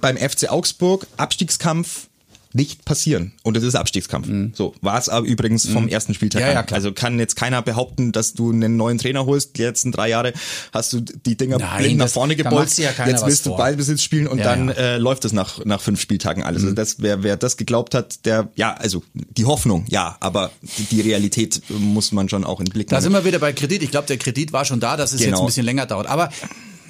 [0.00, 2.09] beim FC Augsburg Abstiegskampf
[2.52, 3.32] nicht passieren.
[3.42, 4.28] Und es ist Abstiegskampf.
[4.56, 6.46] So war es aber übrigens vom ersten Spieltag Mhm.
[6.48, 6.64] Ja, ja.
[6.72, 9.56] Also kann jetzt keiner behaupten, dass du einen neuen Trainer holst.
[9.56, 10.32] Die letzten drei Jahre
[10.72, 12.78] hast du die Dinger Nein, blind nach vorne da gebolzt.
[12.78, 13.56] ja jetzt willst du.
[13.56, 14.64] Ballbesitz spielen und dann.
[14.66, 14.70] Mhm.
[14.70, 16.62] Äh, läuft es nach, nach fünf Spieltagen alles.
[16.62, 20.84] Also das, wer, wer das geglaubt hat, der, ja, also die Hoffnung, ja, aber die,
[20.84, 23.02] die Realität muss man schon auch in den Blick Da nehmen.
[23.04, 23.82] sind wir wieder bei Kredit.
[23.82, 25.40] Ich glaube, der Kredit war schon da, dass es jetzt Genau.
[25.40, 26.06] ein bisschen länger dauert.
[26.08, 26.30] Aber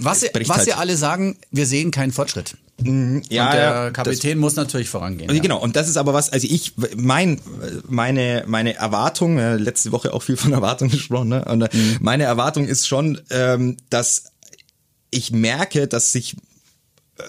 [0.04, 0.66] was, was halt.
[0.68, 2.56] ihr alle sagen, wir sehen keinen Fortschritt.
[2.82, 5.28] ja, und der Kapitän muss natürlich vorangehen.
[5.28, 5.42] Also ja.
[5.42, 7.40] Genau, und das ist aber was, also ich, mein,
[7.88, 11.44] meine, meine Erwartung, äh, letzte Woche auch viel von Erwartung gesprochen, ne?
[11.44, 11.98] Und äh, Mhm.
[12.00, 14.24] meine Erwartung ist schon, ähm, dass
[15.10, 16.36] ich merke, dass sich
[17.18, 17.22] äh,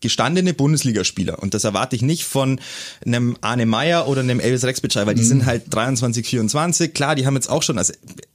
[0.00, 2.60] gestandene Bundesligaspieler, und das erwarte ich nicht von
[3.04, 7.26] einem Arne Meyer oder einem Elvis Rexbitschei, weil die sind halt 23, 24, klar, die
[7.26, 7.78] haben jetzt auch schon,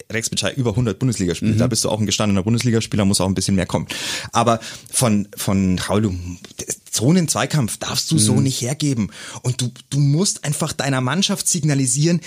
[0.10, 3.36] also Rexbitschei über 100 Bundesligaspiele, da bist du auch ein gestandener Bundesligaspieler, muss auch ein
[3.36, 3.88] bisschen mehr kommen.
[4.32, 4.60] Aber
[4.92, 6.14] von, von Raul,
[6.92, 9.12] so einen Zweikampf darfst du so nicht hergeben.
[9.44, 12.22] Und du, du musst einfach deiner Mannschaft signalisieren,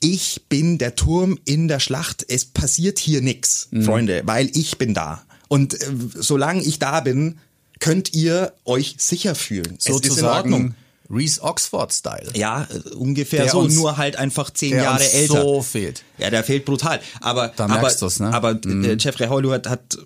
[0.00, 2.24] ich bin der Turm in der Schlacht.
[2.28, 5.22] Es passiert hier nix, Freunde, weil ich bin da.
[5.48, 7.38] Und äh, solange ich da bin,
[7.80, 9.76] könnt ihr euch sicher fühlen.
[9.78, 10.74] es ist in Sozusagen Ordnung.
[11.10, 12.32] Reese Oxford-Style.
[12.34, 15.42] Ja, äh, ungefähr Der so, uns- nur halt einfach zehn Jahre älter.
[15.42, 16.02] so fehlt.
[16.18, 17.00] Ja, der fehlt brutal.
[17.20, 18.32] Aber, Da aber, ne?
[18.32, 19.98] aber äh, Jeffrey Hollu hat, hat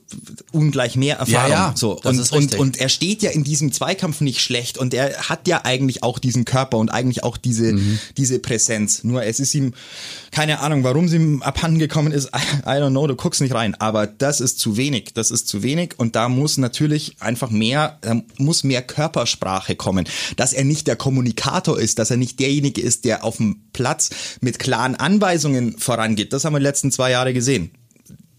[0.52, 1.50] ungleich mehr Erfahrung.
[1.50, 2.00] Ja, ja, so.
[2.02, 5.28] das und, ist und, und er steht ja in diesem Zweikampf nicht schlecht und er
[5.28, 7.98] hat ja eigentlich auch diesen Körper und eigentlich auch diese, Mhm.
[8.16, 9.04] diese Präsenz.
[9.04, 9.74] Nur es ist ihm,
[10.30, 12.28] keine Ahnung, warum sie ihm abhanden gekommen ist,
[12.64, 13.74] I don't know, du guckst nicht rein.
[13.74, 17.98] Aber das ist zu wenig, das ist zu wenig und da muss natürlich einfach mehr,
[18.00, 20.06] da muss mehr Körpersprache kommen.
[20.36, 24.10] Dass er nicht der Kommunikator ist, dass er nicht derjenige ist, der auf dem Platz
[24.40, 26.32] mit klaren Anweisungen vorangeht.
[26.32, 27.70] Das haben wir die letzten zwei Jahre gesehen.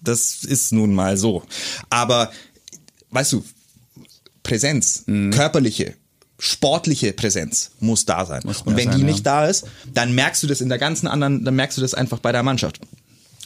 [0.02, 1.44] Das ist nun mal so.
[1.90, 2.32] Aber,
[3.12, 3.44] weißt du,
[4.44, 5.32] Präsenz, Mhm.
[5.32, 5.94] körperliche,
[6.40, 8.42] sportliche Präsenz muss da sein.
[8.46, 9.08] Muss Und wenn sein, die ja.
[9.12, 11.94] nicht da ist, dann merkst du das in der ganzen anderen, dann merkst du das
[11.94, 12.80] einfach bei der Mannschaft.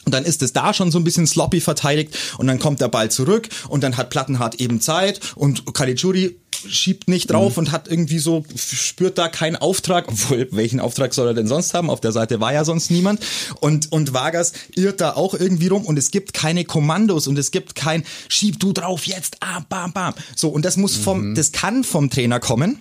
[0.04, 2.88] Und dann ist es da schon so ein bisschen sloppy verteidigt und dann kommt der
[2.88, 6.36] Ball zurück und dann hat Plattenhardt eben Zeit und Caligiuri
[6.66, 7.58] schiebt nicht drauf Mhm.
[7.58, 11.74] und hat irgendwie so, spürt da keinen Auftrag, obwohl, welchen Auftrag soll er denn sonst
[11.74, 11.90] haben?
[11.90, 13.20] Auf der Seite war ja sonst niemand.
[13.60, 17.50] Und, und Vargas irrt da auch irgendwie rum und es gibt keine Kommandos und es
[17.50, 20.14] gibt kein, schieb du drauf jetzt, ah, bam, bam.
[20.36, 21.34] So, und das muss vom, Mhm.
[21.34, 22.80] das kann vom Trainer kommen.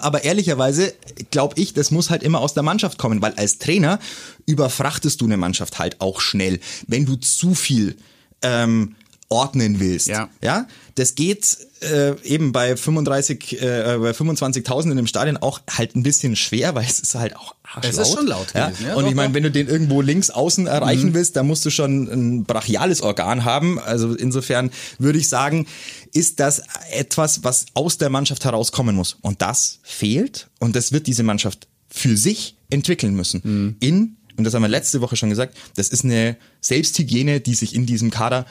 [0.00, 0.94] Aber ehrlicherweise
[1.30, 3.98] glaube ich, das muss halt immer aus der Mannschaft kommen, weil als Trainer
[4.46, 7.96] überfrachtest du eine Mannschaft halt auch schnell, wenn du zu viel
[8.42, 8.96] ähm,
[9.28, 10.06] ordnen willst.
[10.06, 10.28] Ja.
[10.42, 15.96] ja, das geht äh, eben bei 35, äh, bei 25.000 in dem Stadion auch halt
[15.96, 18.18] ein bisschen schwer, weil es ist halt auch Es ist arschlaut.
[18.18, 18.68] schon laut ja?
[18.68, 21.46] gewesen, ja, Und doch, ich meine, wenn du den irgendwo links außen erreichen willst, dann
[21.46, 23.78] musst du schon ein brachiales Organ haben.
[23.78, 25.66] Also insofern würde ich sagen,
[26.12, 29.16] ist das etwas, was aus der Mannschaft herauskommen muss.
[29.20, 33.76] Und das fehlt und das wird diese Mannschaft für sich entwickeln müssen.
[33.80, 37.74] In, und das haben wir letzte Woche schon gesagt, das ist eine Selbsthygiene, die sich
[37.74, 38.46] in diesem Kader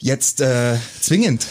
[0.00, 1.46] jetzt äh, zwingend,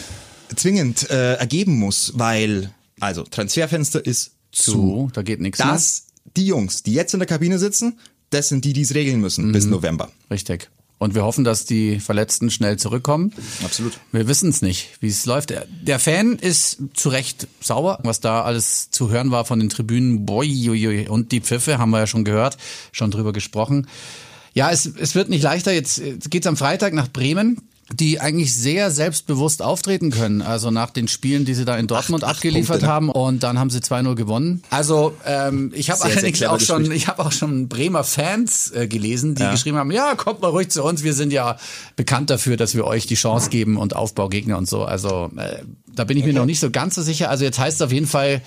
[0.56, 4.72] zwingend äh, ergeben muss, weil, also Transferfenster ist zu.
[4.72, 5.68] Zu, da geht nichts mehr.
[5.68, 6.04] Das,
[6.36, 7.98] die Jungs, die jetzt in der Kabine sitzen,
[8.30, 10.10] das sind die, die es regeln müssen bis November.
[10.30, 10.68] Richtig.
[11.00, 13.32] Und wir hoffen, dass die Verletzten schnell zurückkommen.
[13.62, 13.92] Absolut.
[14.10, 15.50] Wir wissen es nicht, wie es läuft.
[15.50, 20.26] Der- Fan ist zu Recht sauer, was da alles zu hören war von den Tribünen.
[20.26, 21.06] Boi, ui, ui.
[21.08, 22.58] Und die Pfiffe haben wir ja schon gehört,
[22.90, 23.86] schon drüber gesprochen.
[24.54, 25.72] Ja, es, es wird nicht leichter.
[25.72, 30.42] Jetzt geht's am Freitag nach Bremen, die eigentlich sehr selbstbewusst auftreten können.
[30.42, 32.92] Also nach den Spielen, die sie da in Dortmund acht abgeliefert Punkte, ne?
[32.92, 33.10] haben.
[33.10, 34.62] Und dann haben sie 2-0 gewonnen.
[34.68, 39.34] Also ähm, ich habe allerdings auch schon, ich habe auch schon Bremer Fans äh, gelesen,
[39.34, 41.56] die geschrieben haben, ja, kommt mal ruhig zu uns, wir sind ja
[41.96, 44.84] bekannt dafür, dass wir euch die Chance geben und Aufbaugegner und so.
[44.84, 47.30] Also äh, da bin ich mir noch nicht so ganz so sicher.
[47.30, 48.42] Also jetzt heißt es auf jeden Fall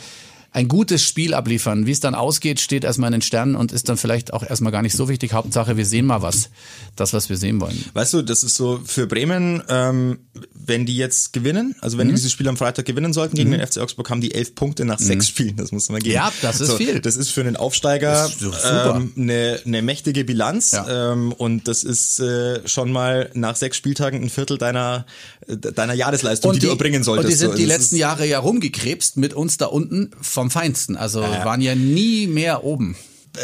[0.53, 1.85] ein gutes Spiel abliefern.
[1.85, 4.73] Wie es dann ausgeht, steht erstmal in den Sternen und ist dann vielleicht auch erstmal
[4.73, 5.31] gar nicht so wichtig.
[5.31, 6.49] Hauptsache, wir sehen mal was.
[6.97, 7.85] Das, was wir sehen wollen.
[7.93, 10.19] Weißt du, das ist so für Bremen, ähm,
[10.53, 13.65] wenn die jetzt gewinnen, also wenn die dieses Spiel am Freitag gewinnen sollten gegen den
[13.65, 15.55] FC Augsburg, haben die elf Punkte nach sechs Spielen.
[15.55, 16.15] Das muss man geben.
[16.15, 16.99] Ja, das ist so, viel.
[16.99, 20.71] Das ist für einen Aufsteiger ähm, eine, eine mächtige Bilanz.
[20.71, 21.13] Ja.
[21.13, 25.05] Ähm, und das ist äh, schon mal nach sechs Spieltagen ein Viertel deiner,
[25.47, 27.25] äh, deiner Jahresleistung, die, du erbringen solltest.
[27.25, 30.11] Und die sind So, die letzten Jahre ja rumgekrebst mit uns da unten
[30.41, 30.95] vom Feinsten.
[30.97, 32.95] Also waren ja nie mehr oben.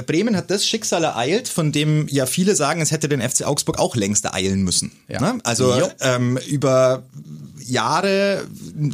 [0.05, 3.79] Bremen hat das Schicksal ereilt, von dem ja viele sagen, es hätte den FC Augsburg
[3.79, 4.91] auch längst ereilen müssen.
[5.07, 5.21] Ja.
[5.21, 5.39] Ne?
[5.43, 7.03] Also ähm, über
[7.65, 8.45] Jahre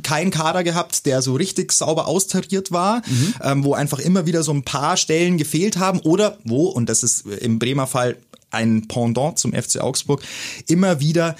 [0.04, 3.34] kein Kader gehabt, der so richtig sauber austariert war, Mhm.
[3.42, 7.02] ähm, wo einfach immer wieder so ein paar Stellen gefehlt haben oder wo, und das
[7.04, 8.18] ist im Bremer Fall
[8.52, 10.22] ein Pendant zum FC Augsburg,
[10.68, 11.36] immer wieder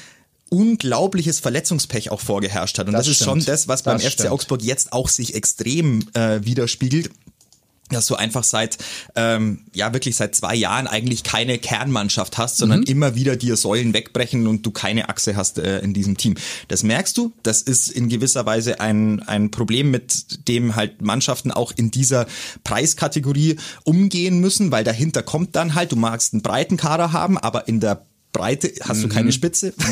[0.54, 2.88] unglaubliches Verletzungspech auch vorgeherrscht hat.
[2.88, 4.30] Und das, Das ist schon das, was beim Das FC stimmt.
[4.30, 7.10] Augsburg jetzt auch sich extrem äh, widerspiegelt
[7.90, 8.78] dass du einfach seit,
[9.16, 12.86] ähm, ja wirklich seit zwei Jahren eigentlich keine Kernmannschaft hast, sondern Mhm.
[12.88, 16.34] immer wieder dir Säulen wegbrechen und du keine Achse hast äh, in diesem Team.
[16.70, 21.52] Das merkst du, das ist in gewisser Weise ein, ein Problem, mit dem halt Mannschaften
[21.52, 22.26] auch in dieser
[22.64, 27.68] Preiskategorie umgehen müssen, weil dahinter kommt dann halt, du magst einen breiten Kader haben, aber
[27.68, 29.74] in der Breite hast du keine Spitze.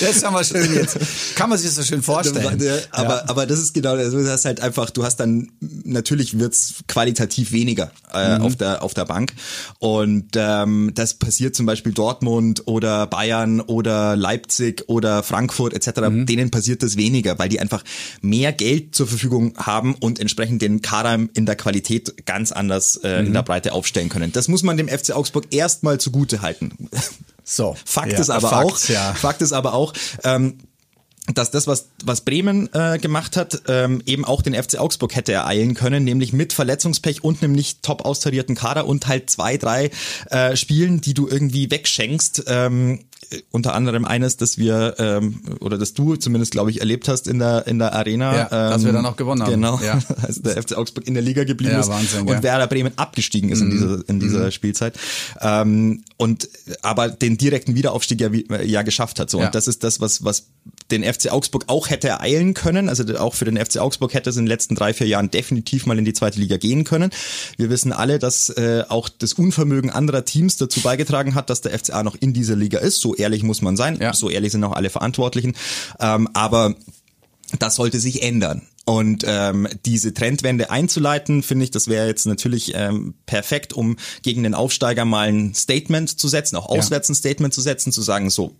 [0.00, 0.98] Das ist aber schön jetzt.
[1.34, 2.60] Kann man sich das so schön vorstellen.
[2.90, 6.74] Aber, aber das ist genau, also du hast halt einfach, du hast dann, natürlich wird's
[6.88, 8.42] qualitativ weniger äh, Mhm.
[8.44, 9.32] auf, der, auf der Bank.
[9.78, 16.00] Und ähm, das passiert zum Beispiel Dortmund oder Bayern oder Leipzig oder Frankfurt etc.
[16.08, 16.26] Mhm.
[16.26, 17.82] Denen passiert das weniger, weil die einfach
[18.22, 23.20] mehr Geld zur Verfügung haben und entsprechend den Kader in der Qualität ganz anders äh,
[23.22, 23.26] Mhm.
[23.28, 24.32] in der Breite aufstellen können.
[24.32, 26.88] Das muss man dem FC Augsburg erstmal zugute halten.
[27.46, 27.76] So.
[27.84, 29.12] Fakt Ja, ist aber Fakt, auch, ja.
[29.12, 29.92] Fakt ist aber auch,
[30.24, 30.56] ähm,
[31.32, 35.32] dass das, was, was Bremen äh, gemacht hat, ähm, eben auch den FC Augsburg hätte
[35.32, 39.90] ereilen können, nämlich mit Verletzungspech und einem nicht top austarierten Kader und halt zwei, drei
[40.30, 43.04] äh, Spielen, die du irgendwie wegschenkst, ähm,
[43.50, 47.38] unter anderem eines, dass wir ähm, oder dass du zumindest glaube ich erlebt hast in
[47.38, 49.50] der in der Arena, ja, ähm, dass wir dann auch gewonnen haben.
[49.50, 49.98] Genau, ja.
[50.22, 52.42] also der FC Augsburg in der Liga geblieben Ja, ist Wahnsinn, und ja.
[52.42, 54.98] Werder Bremen abgestiegen ist in dieser in dieser Spielzeit
[55.40, 56.48] ähm, und
[56.82, 60.24] aber den direkten Wiederaufstieg ja, wie- ja geschafft hat so und das ist das was
[60.24, 60.46] was
[60.90, 62.88] den FC Augsburg auch hätte ereilen können.
[62.88, 65.86] Also auch für den FC Augsburg hätte es in den letzten drei, vier Jahren definitiv
[65.86, 67.10] mal in die zweite Liga gehen können.
[67.56, 71.78] Wir wissen alle, dass äh, auch das Unvermögen anderer Teams dazu beigetragen hat, dass der
[71.78, 73.00] FCA noch in dieser Liga ist.
[73.00, 73.98] So ehrlich muss man sein.
[74.00, 74.12] Ja.
[74.12, 75.54] So ehrlich sind auch alle Verantwortlichen.
[76.00, 76.74] Ähm, aber
[77.58, 78.62] das sollte sich ändern.
[78.84, 84.42] Und ähm, diese Trendwende einzuleiten, finde ich, das wäre jetzt natürlich ähm, perfekt, um gegen
[84.42, 88.28] den Aufsteiger mal ein Statement zu setzen, auch auswärts ein Statement zu setzen, zu sagen,
[88.28, 88.54] so,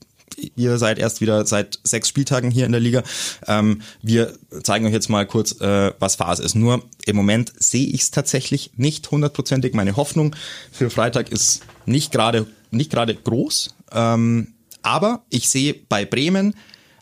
[0.56, 3.02] ihr seid erst wieder seit sechs Spieltagen hier in der Liga.
[3.46, 6.54] Ähm, wir zeigen euch jetzt mal kurz, äh, was Phase ist.
[6.54, 9.74] Nur im Moment sehe ich es tatsächlich nicht hundertprozentig.
[9.74, 10.34] Meine Hoffnung
[10.72, 13.74] für Freitag ist nicht gerade nicht gerade groß.
[13.92, 16.54] Ähm, aber ich sehe bei Bremen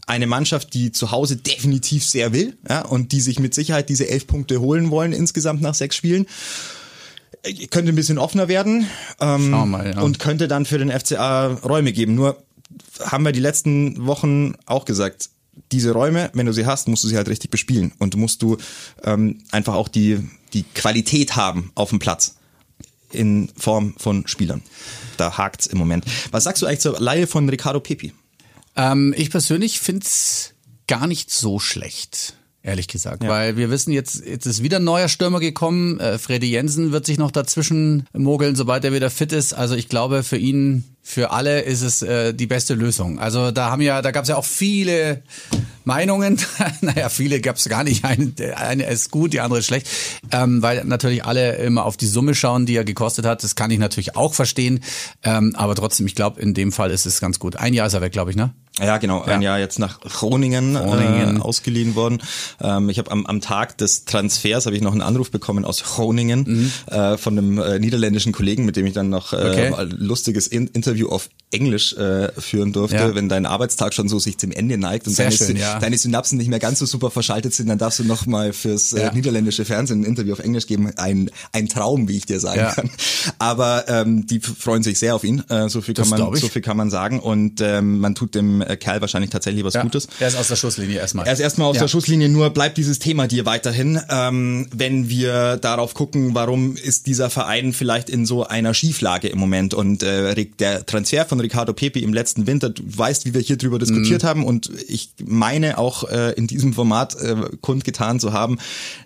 [0.06, 4.08] eine Mannschaft, die zu Hause definitiv sehr will ja, und die sich mit Sicherheit diese
[4.08, 6.26] elf Punkte holen wollen insgesamt nach sechs Spielen.
[7.42, 8.86] Äh, Könnte ein bisschen offener werden
[9.20, 10.00] ähm, mal, ja.
[10.00, 12.14] und könnte dann für den FCA Räume geben.
[12.14, 12.42] Nur
[13.00, 15.30] haben wir die letzten Wochen auch gesagt,
[15.70, 18.56] diese Räume, wenn du sie hast, musst du sie halt richtig bespielen und musst du
[19.04, 20.18] ähm, einfach auch die,
[20.54, 22.36] die Qualität haben auf dem Platz
[23.14, 24.62] in Form von Spielern.
[25.16, 26.04] Da hakt's im Moment.
[26.30, 28.12] Was sagst du eigentlich zur Laie von Ricardo Pepi?
[28.76, 30.54] Ähm, ich persönlich find's
[30.86, 32.34] gar nicht so schlecht.
[32.64, 35.98] Ehrlich gesagt, weil wir wissen jetzt, jetzt ist wieder ein neuer Stürmer gekommen.
[35.98, 39.52] Äh, Freddy Jensen wird sich noch dazwischen mogeln, sobald er wieder fit ist.
[39.52, 43.18] Also ich glaube, für ihn, für alle ist es äh, die beste Lösung.
[43.18, 45.24] Also da haben ja, da gab es ja auch viele
[45.84, 46.38] Meinungen.
[46.80, 48.04] naja, viele gab es gar nicht.
[48.04, 49.88] Eine, ist gut, die andere ist schlecht.
[50.30, 53.42] Ähm, weil natürlich alle immer auf die Summe schauen, die er gekostet hat.
[53.44, 54.80] Das kann ich natürlich auch verstehen.
[55.22, 57.56] Ähm, aber trotzdem, ich glaube, in dem Fall ist es ganz gut.
[57.56, 58.52] Ein Jahr ist er weg, glaube ich, ne?
[58.78, 59.20] Ja, genau.
[59.22, 59.50] Ein Ja.
[59.50, 61.36] Jahr jetzt nach Groningen, Groningen.
[61.36, 62.22] Äh, ausgeliehen worden.
[62.60, 65.82] Ähm, ich habe am, am Tag des Transfers habe ich noch einen Anruf bekommen aus
[65.82, 69.74] Groningen äh, von einem äh, niederländischen Kollegen, mit dem ich dann noch äh, Okay.
[69.74, 72.96] ein lustiges In Interview auf Englisch äh, führen durfte.
[72.96, 73.14] Ja.
[73.14, 75.78] Wenn dein Arbeitstag schon so sich zum Ende neigt und Sehr deine, schön, ja.
[75.78, 78.94] deine Synapsen nicht mehr ganz so super verschaltet sind, dann darfst du noch mal fürs
[78.94, 80.90] äh, niederländische Fernsehen ein Interview auf Englisch geben.
[80.96, 82.90] Ein, ein Traum, wie ich dir sagen kann.
[83.38, 85.42] Aber ähm, die freuen sich sehr auf ihn.
[85.50, 88.34] Äh, so viel kann Das man so viel kann man sagen und ähm, man tut
[88.34, 90.08] dem äh, Kerl wahrscheinlich tatsächlich was Gutes.
[90.20, 91.26] Er ist aus der Schusslinie erstmal.
[91.26, 91.82] Er ist erstmal auf Ja.
[91.82, 94.00] der Schusslinie, nur bleibt dieses Thema dir weiterhin.
[94.10, 99.38] Ähm, wenn wir darauf gucken, warum ist dieser Verein vielleicht in so einer Schieflage im
[99.38, 103.40] Moment und äh, der Transfer von Ricardo Pepe im letzten Winter, du weißt, wie wir
[103.40, 103.80] hier drüber Mhm.
[103.80, 108.58] diskutiert haben und ich meine auch äh, in diesem Format äh, kundgetan zu haben,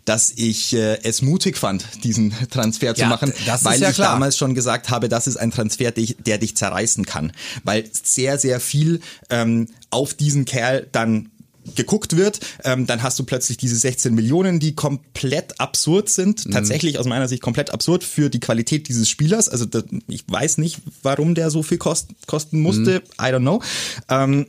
[0.05, 3.91] dass ich äh, es mutig fand, diesen Transfer zu Ja, machen, das ist weil ja
[3.91, 4.13] ich klar.
[4.13, 7.33] damals schon gesagt habe, das ist ein Transfer, der, dich- der dich zerreißen kann,
[7.65, 9.46] weil sehr, sehr viel ähm,
[9.91, 11.31] auf diesen Kerl dann
[11.75, 16.99] geguckt wird, ähm, dann hast du plötzlich diese 16 Millionen, die komplett absurd sind, tatsächlich
[16.99, 19.49] aus meiner Sicht komplett absurd für die Qualität dieses Spielers.
[19.49, 23.63] Also das, ich weiß nicht, warum der so viel kost, kosten musste, I don't know.
[24.09, 24.47] Ähm,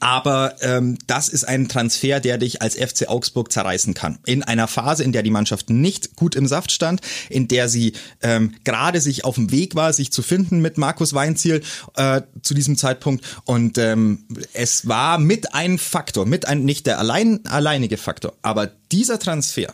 [0.00, 4.18] aber ähm, das ist ein Transfer, der dich als FC Augsburg zerreißen kann.
[4.26, 7.92] In einer Phase, in der die Mannschaft nicht gut im Saft stand, in der sie
[8.22, 11.62] ähm, gerade sich auf dem Weg war, sich zu finden mit Markus Weinziel
[11.96, 13.24] äh, zu diesem Zeitpunkt.
[13.44, 18.70] Und ähm, es war mit ein Faktor, mit ein nicht der allein alleinige Faktor, aber
[18.92, 19.72] dieser Transfer,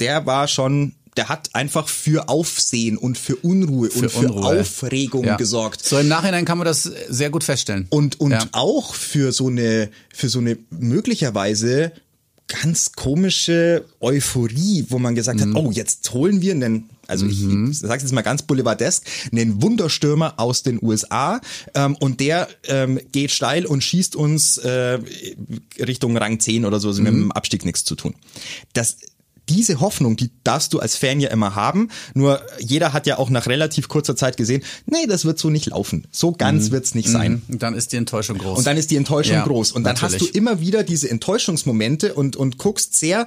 [0.00, 4.60] der war schon der hat einfach für Aufsehen und für Unruhe und für Unruhe.
[4.60, 5.36] Aufregung Ja.
[5.36, 7.86] gesorgt So im Nachhinein kann man das sehr gut feststellen.
[7.90, 8.46] und und Ja.
[8.52, 11.92] auch für so eine für so eine möglicherweise
[12.62, 15.56] ganz komische Euphorie, wo man gesagt Mhm.
[15.56, 19.60] hat, oh, jetzt holen wir einen also ich, ich sage jetzt mal ganz boulevardesk, einen
[19.60, 21.38] Wunderstürmer aus den USA
[21.74, 24.98] ähm, und der ähm, geht steil und schießt uns äh,
[25.78, 27.18] Richtung Rang 10 oder so, also mit Mhm.
[27.20, 28.14] dem Abstieg nichts zu tun.
[28.72, 28.96] Das
[29.48, 31.88] diese Hoffnung, die darfst du als Fan ja immer haben.
[32.14, 35.66] Nur jeder hat ja auch nach relativ kurzer Zeit gesehen, nee, das wird so nicht
[35.66, 36.06] laufen.
[36.10, 37.42] So ganz wird's nicht sein.
[37.48, 38.58] Und dann ist die Enttäuschung groß.
[38.58, 39.72] Und dann ist die Enttäuschung Ja, groß.
[39.72, 40.32] Und dann hast natürlich.
[40.32, 43.26] du immer wieder diese Enttäuschungsmomente und, und guckst sehr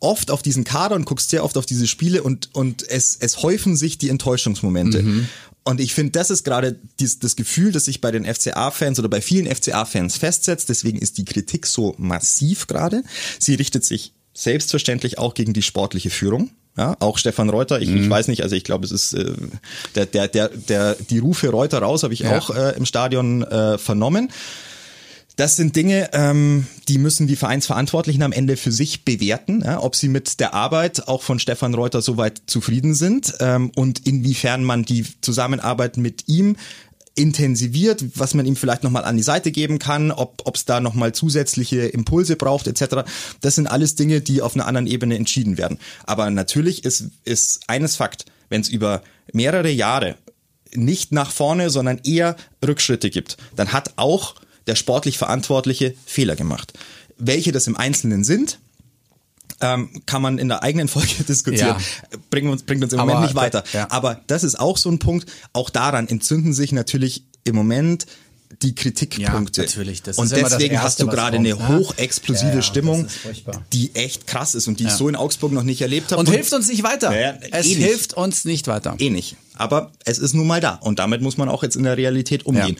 [0.00, 3.42] oft auf diesen Kader und guckst sehr oft auf diese Spiele und, und es, es
[3.42, 5.02] häufen sich die Enttäuschungsmomente.
[5.02, 5.28] Mhm.
[5.64, 9.20] Und ich finde, das ist gerade das Gefühl, das sich bei den FCA-Fans oder bei
[9.20, 10.70] vielen FCA-Fans festsetzt.
[10.70, 13.02] Deswegen ist die Kritik so massiv gerade.
[13.38, 16.50] Sie richtet sich selbstverständlich auch gegen die sportliche Führung.
[16.76, 18.04] Ja, auch Stefan Reuter, ich, Mhm.
[18.04, 19.32] ich weiß nicht, also ich glaube, es ist äh,
[19.96, 22.38] der, der, der, der, die Rufe Reuter raus habe ich Ja.
[22.38, 24.30] auch äh, im Stadion äh, vernommen.
[25.34, 29.94] Das sind Dinge, ähm, die müssen die Vereinsverantwortlichen am Ende für sich bewerten, ja, ob
[29.94, 34.84] sie mit der Arbeit auch von Stefan Reuter soweit zufrieden sind ähm, und inwiefern man
[34.84, 36.56] die Zusammenarbeit mit ihm
[37.18, 41.12] intensiviert, was man ihm vielleicht nochmal an die Seite geben kann, ob es da nochmal
[41.12, 43.08] zusätzliche Impulse braucht etc.
[43.40, 45.78] Das sind alles Dinge, die auf einer anderen Ebene entschieden werden.
[46.06, 49.02] Aber natürlich ist, ist eines Fakt, wenn es über
[49.32, 50.16] mehrere Jahre
[50.74, 56.72] nicht nach vorne, sondern eher Rückschritte gibt, dann hat auch der sportlich Verantwortliche Fehler gemacht.
[57.16, 58.60] Welche das im Einzelnen sind,
[59.60, 61.76] ähm, kann man in der eigenen Folge diskutieren.
[61.78, 62.18] Ja.
[62.30, 63.64] Bringt uns, bringt uns im Aber, Moment nicht weiter.
[63.72, 63.90] Ja.
[63.90, 65.30] Aber das ist auch so ein Punkt.
[65.52, 68.06] Auch daran entzünden sich natürlich im Moment
[68.62, 69.62] die Kritikpunkte.
[69.62, 70.02] Ja, natürlich.
[70.02, 73.06] Das und deswegen Erste, hast du gerade eine hochexplosive ja, Stimmung,
[73.72, 76.20] die echt krass ist und die ich so in Augsburg noch nicht erlebt habe.
[76.20, 77.12] Und, und, hilft uns nicht weiter.
[77.50, 78.96] es eh hilft uns nicht weiter.
[78.98, 79.36] Eh nicht.
[79.54, 82.46] Aber es ist nun mal da und damit muss man auch jetzt in der Realität
[82.46, 82.76] umgehen.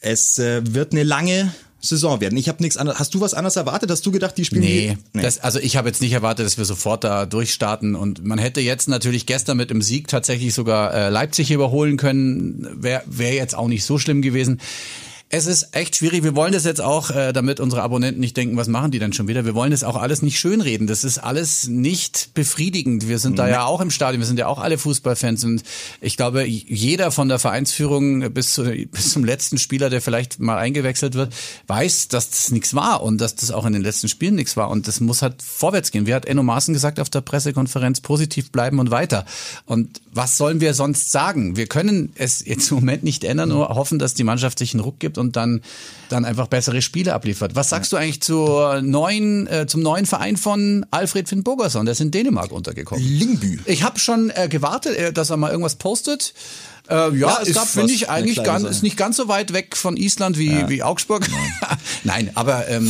[0.00, 1.52] Es äh, wird eine lange
[1.86, 2.36] Saison werden.
[2.36, 2.98] Ich habe nichts anderes.
[2.98, 3.90] Hast du was anderes erwartet?
[3.90, 4.62] Hast du gedacht, die spielen?
[4.62, 5.22] Nee, nee.
[5.22, 7.94] Das, also ich habe jetzt nicht erwartet, dass wir sofort da durchstarten.
[7.94, 12.68] Und man hätte jetzt natürlich gestern mit dem Sieg tatsächlich sogar äh, Leipzig überholen können.
[12.74, 14.60] Wäre wär jetzt auch nicht so schlimm gewesen.
[15.28, 16.22] Es ist echt schwierig.
[16.22, 19.12] Wir wollen das jetzt auch, äh, damit unsere Abonnenten nicht denken, was machen die denn
[19.12, 19.44] schon wieder?
[19.44, 20.86] Wir wollen das auch alles nicht schönreden.
[20.86, 23.08] Das ist alles nicht befriedigend.
[23.08, 23.36] Wir sind mhm.
[23.36, 24.20] da ja auch im Stadion.
[24.20, 25.42] Wir sind ja auch alle Fußballfans.
[25.42, 25.64] Und
[26.00, 30.58] ich glaube, jeder von der Vereinsführung bis, zu, bis zum letzten Spieler, der vielleicht mal
[30.58, 31.34] eingewechselt wird,
[31.66, 34.70] weiß, dass das nichts war und dass das auch in den letzten Spielen nichts war.
[34.70, 36.06] Und das muss halt vorwärts gehen.
[36.06, 38.00] Wie hat Enno Maaßen gesagt auf der Pressekonferenz?
[38.00, 39.24] Positiv bleiben und weiter.
[39.64, 41.56] Und was sollen wir sonst sagen?
[41.56, 44.84] Wir können es jetzt im Moment nicht ändern, nur hoffen, dass die Mannschaft sich einen
[44.84, 45.62] Ruck gibt und dann,
[46.08, 47.54] dann einfach bessere Spiele abliefert.
[47.54, 51.86] Was sagst du eigentlich zur neuen, äh, zum neuen Verein von Alfred Finn Bogerson?
[51.86, 53.04] Der ist in Dänemark untergekommen.
[53.04, 53.58] Lingbü.
[53.66, 56.34] Ich habe schon äh, gewartet, äh, dass er mal irgendwas postet.
[56.88, 59.76] Äh, ja, ja, es gab, finde ich, eigentlich ganz, ist nicht ganz so weit weg
[59.76, 60.68] von Island wie, ja.
[60.68, 61.28] wie Augsburg.
[61.28, 62.88] Nein, Nein aber ähm,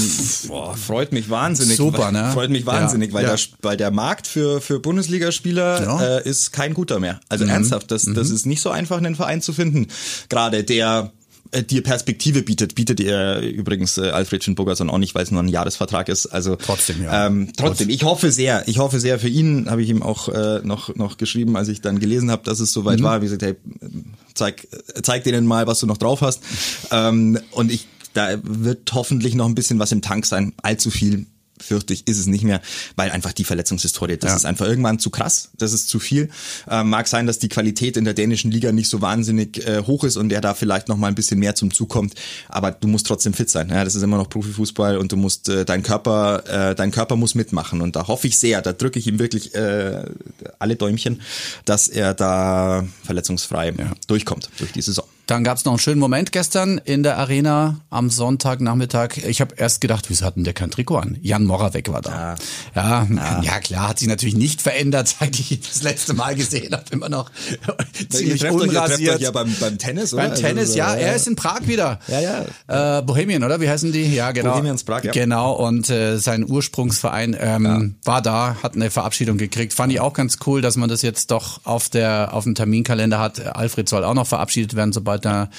[0.48, 1.76] Boah, freut mich wahnsinnig.
[1.76, 2.30] Super, ne?
[2.32, 3.14] Freut mich wahnsinnig, ja.
[3.14, 7.20] weil, Der, weil der Markt für, für Bundesligaspieler äh, ist kein guter mehr.
[7.28, 7.50] Also mhm.
[7.50, 8.34] ernsthaft, das, das mhm.
[8.34, 9.86] ist nicht so einfach, einen Verein zu finden.
[10.28, 11.12] Gerade der
[11.52, 15.42] äh, dir Perspektive bietet, bietet er übrigens äh, Alfred Schönburgerson auch nicht, weil es nur
[15.42, 16.26] ein Jahresvertrag ist.
[16.26, 17.26] Also trotzdem, ja.
[17.26, 20.60] Ähm, trotzdem, ich hoffe sehr, ich hoffe sehr für ihn, habe ich ihm auch äh,
[20.62, 23.04] noch noch geschrieben, als ich dann gelesen habe, dass es soweit mhm.
[23.04, 23.20] war.
[23.20, 23.56] Wie gesagt, hey,
[24.34, 24.66] zeig
[25.02, 26.42] zeig denen mal, was du noch drauf hast.
[26.90, 30.54] Ähm, und ich da wird hoffentlich noch ein bisschen was im Tank sein.
[30.62, 31.26] Allzu viel
[31.60, 32.60] fürchte ich, ist es nicht mehr,
[32.96, 34.36] weil einfach die Verletzungshistorie, das ja.
[34.36, 36.30] ist einfach irgendwann zu krass, das ist zu viel.
[36.68, 40.04] Äh, mag sein, dass die Qualität in der dänischen Liga nicht so wahnsinnig äh, hoch
[40.04, 42.14] ist und der da vielleicht noch mal ein bisschen mehr zum Zug kommt,
[42.48, 43.68] aber du musst trotzdem fit sein.
[43.70, 47.16] Ja, das ist immer noch Profifußball und du musst äh, dein Körper, äh, dein Körper
[47.16, 50.04] muss mitmachen und da hoffe ich sehr, da drücke ich ihm wirklich äh,
[50.58, 51.20] alle Däumchen,
[51.64, 53.92] dass er da verletzungsfrei ja.
[54.06, 55.04] durchkommt durch die Saison.
[55.26, 59.16] Dann gab es noch einen schönen Moment gestern in der Arena am Sonntagnachmittag.
[59.26, 61.18] Ich habe erst gedacht, wieso hat denn der kein Trikot an?
[61.20, 62.36] Jan Moravec war da.
[62.76, 63.06] Ja.
[63.10, 63.58] Ja, ja.
[63.58, 66.84] klar, hat sich natürlich nicht verändert, seit ich ihn das letzte Mal gesehen habe.
[66.90, 67.30] Immer noch
[68.08, 69.16] ziemlich ihr unrasiert.
[69.16, 70.22] Euch, ja beim, beim Tennis, oder?
[70.22, 70.94] Beim also Tennis, ja.
[70.94, 71.98] Er ist in Prag wieder.
[72.06, 72.20] Ja,
[72.68, 72.98] ja.
[72.98, 73.60] Äh, Bohemian, oder?
[73.60, 74.14] Wie heißen die?
[74.14, 74.52] Ja, genau.
[74.52, 75.10] Bohemians Prag, ja.
[75.10, 77.82] Genau, und äh, sein Ursprungsverein ähm, ja.
[78.04, 79.72] war da, hat eine Verabschiedung gekriegt.
[79.72, 83.18] Fand ich auch ganz cool, dass man das jetzt doch auf der auf dem Terminkalender
[83.18, 83.44] hat.
[83.56, 85.50] Alfred soll auch noch verabschiedet werden, sobald der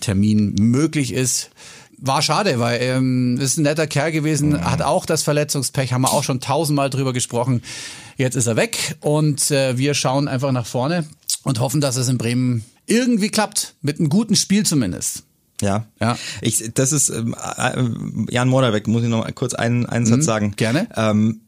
[0.00, 1.50] Termin möglich ist.
[1.98, 4.64] War schade, weil ähm, ist ein netter Kerl gewesen, mhm.
[4.64, 7.62] hat auch das Verletzungspech, haben wir auch schon tausendmal drüber gesprochen.
[8.16, 11.06] Jetzt ist er weg und äh, wir schauen einfach nach vorne
[11.44, 15.22] und hoffen, dass es in Bremen irgendwie klappt, mit einem guten Spiel zumindest.
[15.60, 16.18] Ja, ja.
[16.40, 17.84] Ich, das ist ähm, äh,
[18.32, 20.54] Jan Moravec, muss ich noch mal kurz einen, einen Satz mhm, sagen.
[20.56, 20.88] Gerne.
[20.96, 21.42] Ähm,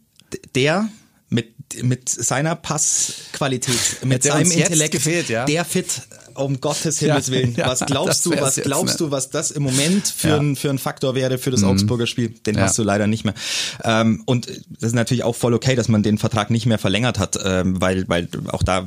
[0.54, 0.88] der
[1.30, 5.44] mit mit seiner Passqualität, mit seinem Intellekt, gefehlt, ja.
[5.44, 6.02] der fit
[6.34, 7.56] um Gottes Himmels Willen.
[7.64, 9.06] Was glaubst du, was glaubst ne?
[9.06, 11.68] du, was das im Moment für, ein, für ein Faktor wäre für das mhm.
[11.68, 12.30] Augsburger Spiel?
[12.30, 13.34] Den hast du leider nicht mehr.
[13.82, 17.18] Ähm, und das ist natürlich auch voll okay, dass man den Vertrag nicht mehr verlängert
[17.18, 18.86] hat, ähm, weil, weil auch da,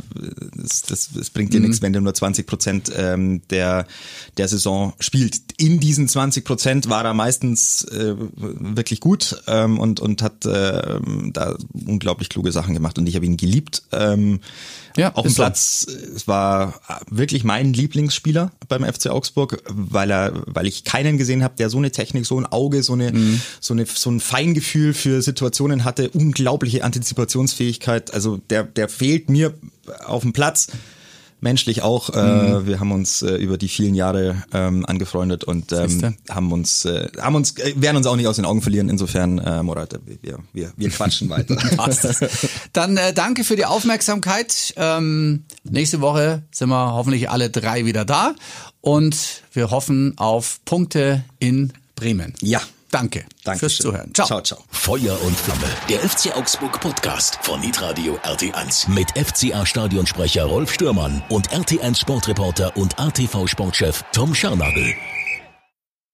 [0.56, 1.68] das, das, das bringt dir mhm.
[1.68, 3.88] nichts, wenn du nur 20 Prozent ähm, der,
[4.38, 5.40] der Saison spielt.
[5.58, 11.00] In diesen 20 Prozent war er meistens äh, wirklich gut ähm, und, und hat äh,
[11.34, 13.84] da unglaublich kluge Sachen gemacht und ich habe ihn geliebt.
[13.92, 14.40] Ähm,
[14.98, 15.82] ja, auf dem Platz.
[15.82, 16.16] So.
[16.16, 21.56] Es war wirklich mein Lieblingsspieler beim FC Augsburg, weil er, weil ich keinen gesehen habe,
[21.58, 23.42] der so eine Technik, so ein Auge, so eine, mhm.
[23.60, 28.14] so eine, so ein Feingefühl für Situationen hatte, unglaubliche Antizipationsfähigkeit.
[28.14, 29.54] Also der, der fehlt mir
[30.06, 30.68] auf dem Platz
[31.40, 32.10] menschlich auch.
[32.10, 32.68] Äh, mhm.
[32.68, 37.10] wir haben uns äh, über die vielen Jahre ähm, angefreundet und ähm, haben uns, äh,
[37.20, 38.90] haben uns, werden uns auch nicht aus den Augen verlieren.
[38.90, 41.58] Insofern, äh, Morat, wir, wir, wir quatschen weiter.
[42.74, 44.74] Dann äh, danke für die Aufmerksamkeit.
[44.78, 48.34] Ähm, nächste Woche sind wir hoffentlich alle drei wieder da
[48.82, 52.34] und wir hoffen auf Punkte in Bremen.
[52.42, 52.62] Ja.
[52.92, 53.70] Danke Dankeschön.
[53.70, 54.14] fürs Zuhören.
[54.14, 54.28] Ciao.
[54.28, 54.64] Ciao, ciao.
[54.72, 61.22] Feuer und Flamme, der FC Augsburg Podcast von Hitradio RT1 mit FCA Stadionsprecher Rolf Stürmann
[61.30, 64.94] und RT1 Sportreporter und ATV Sportchef Tom Scharnagel.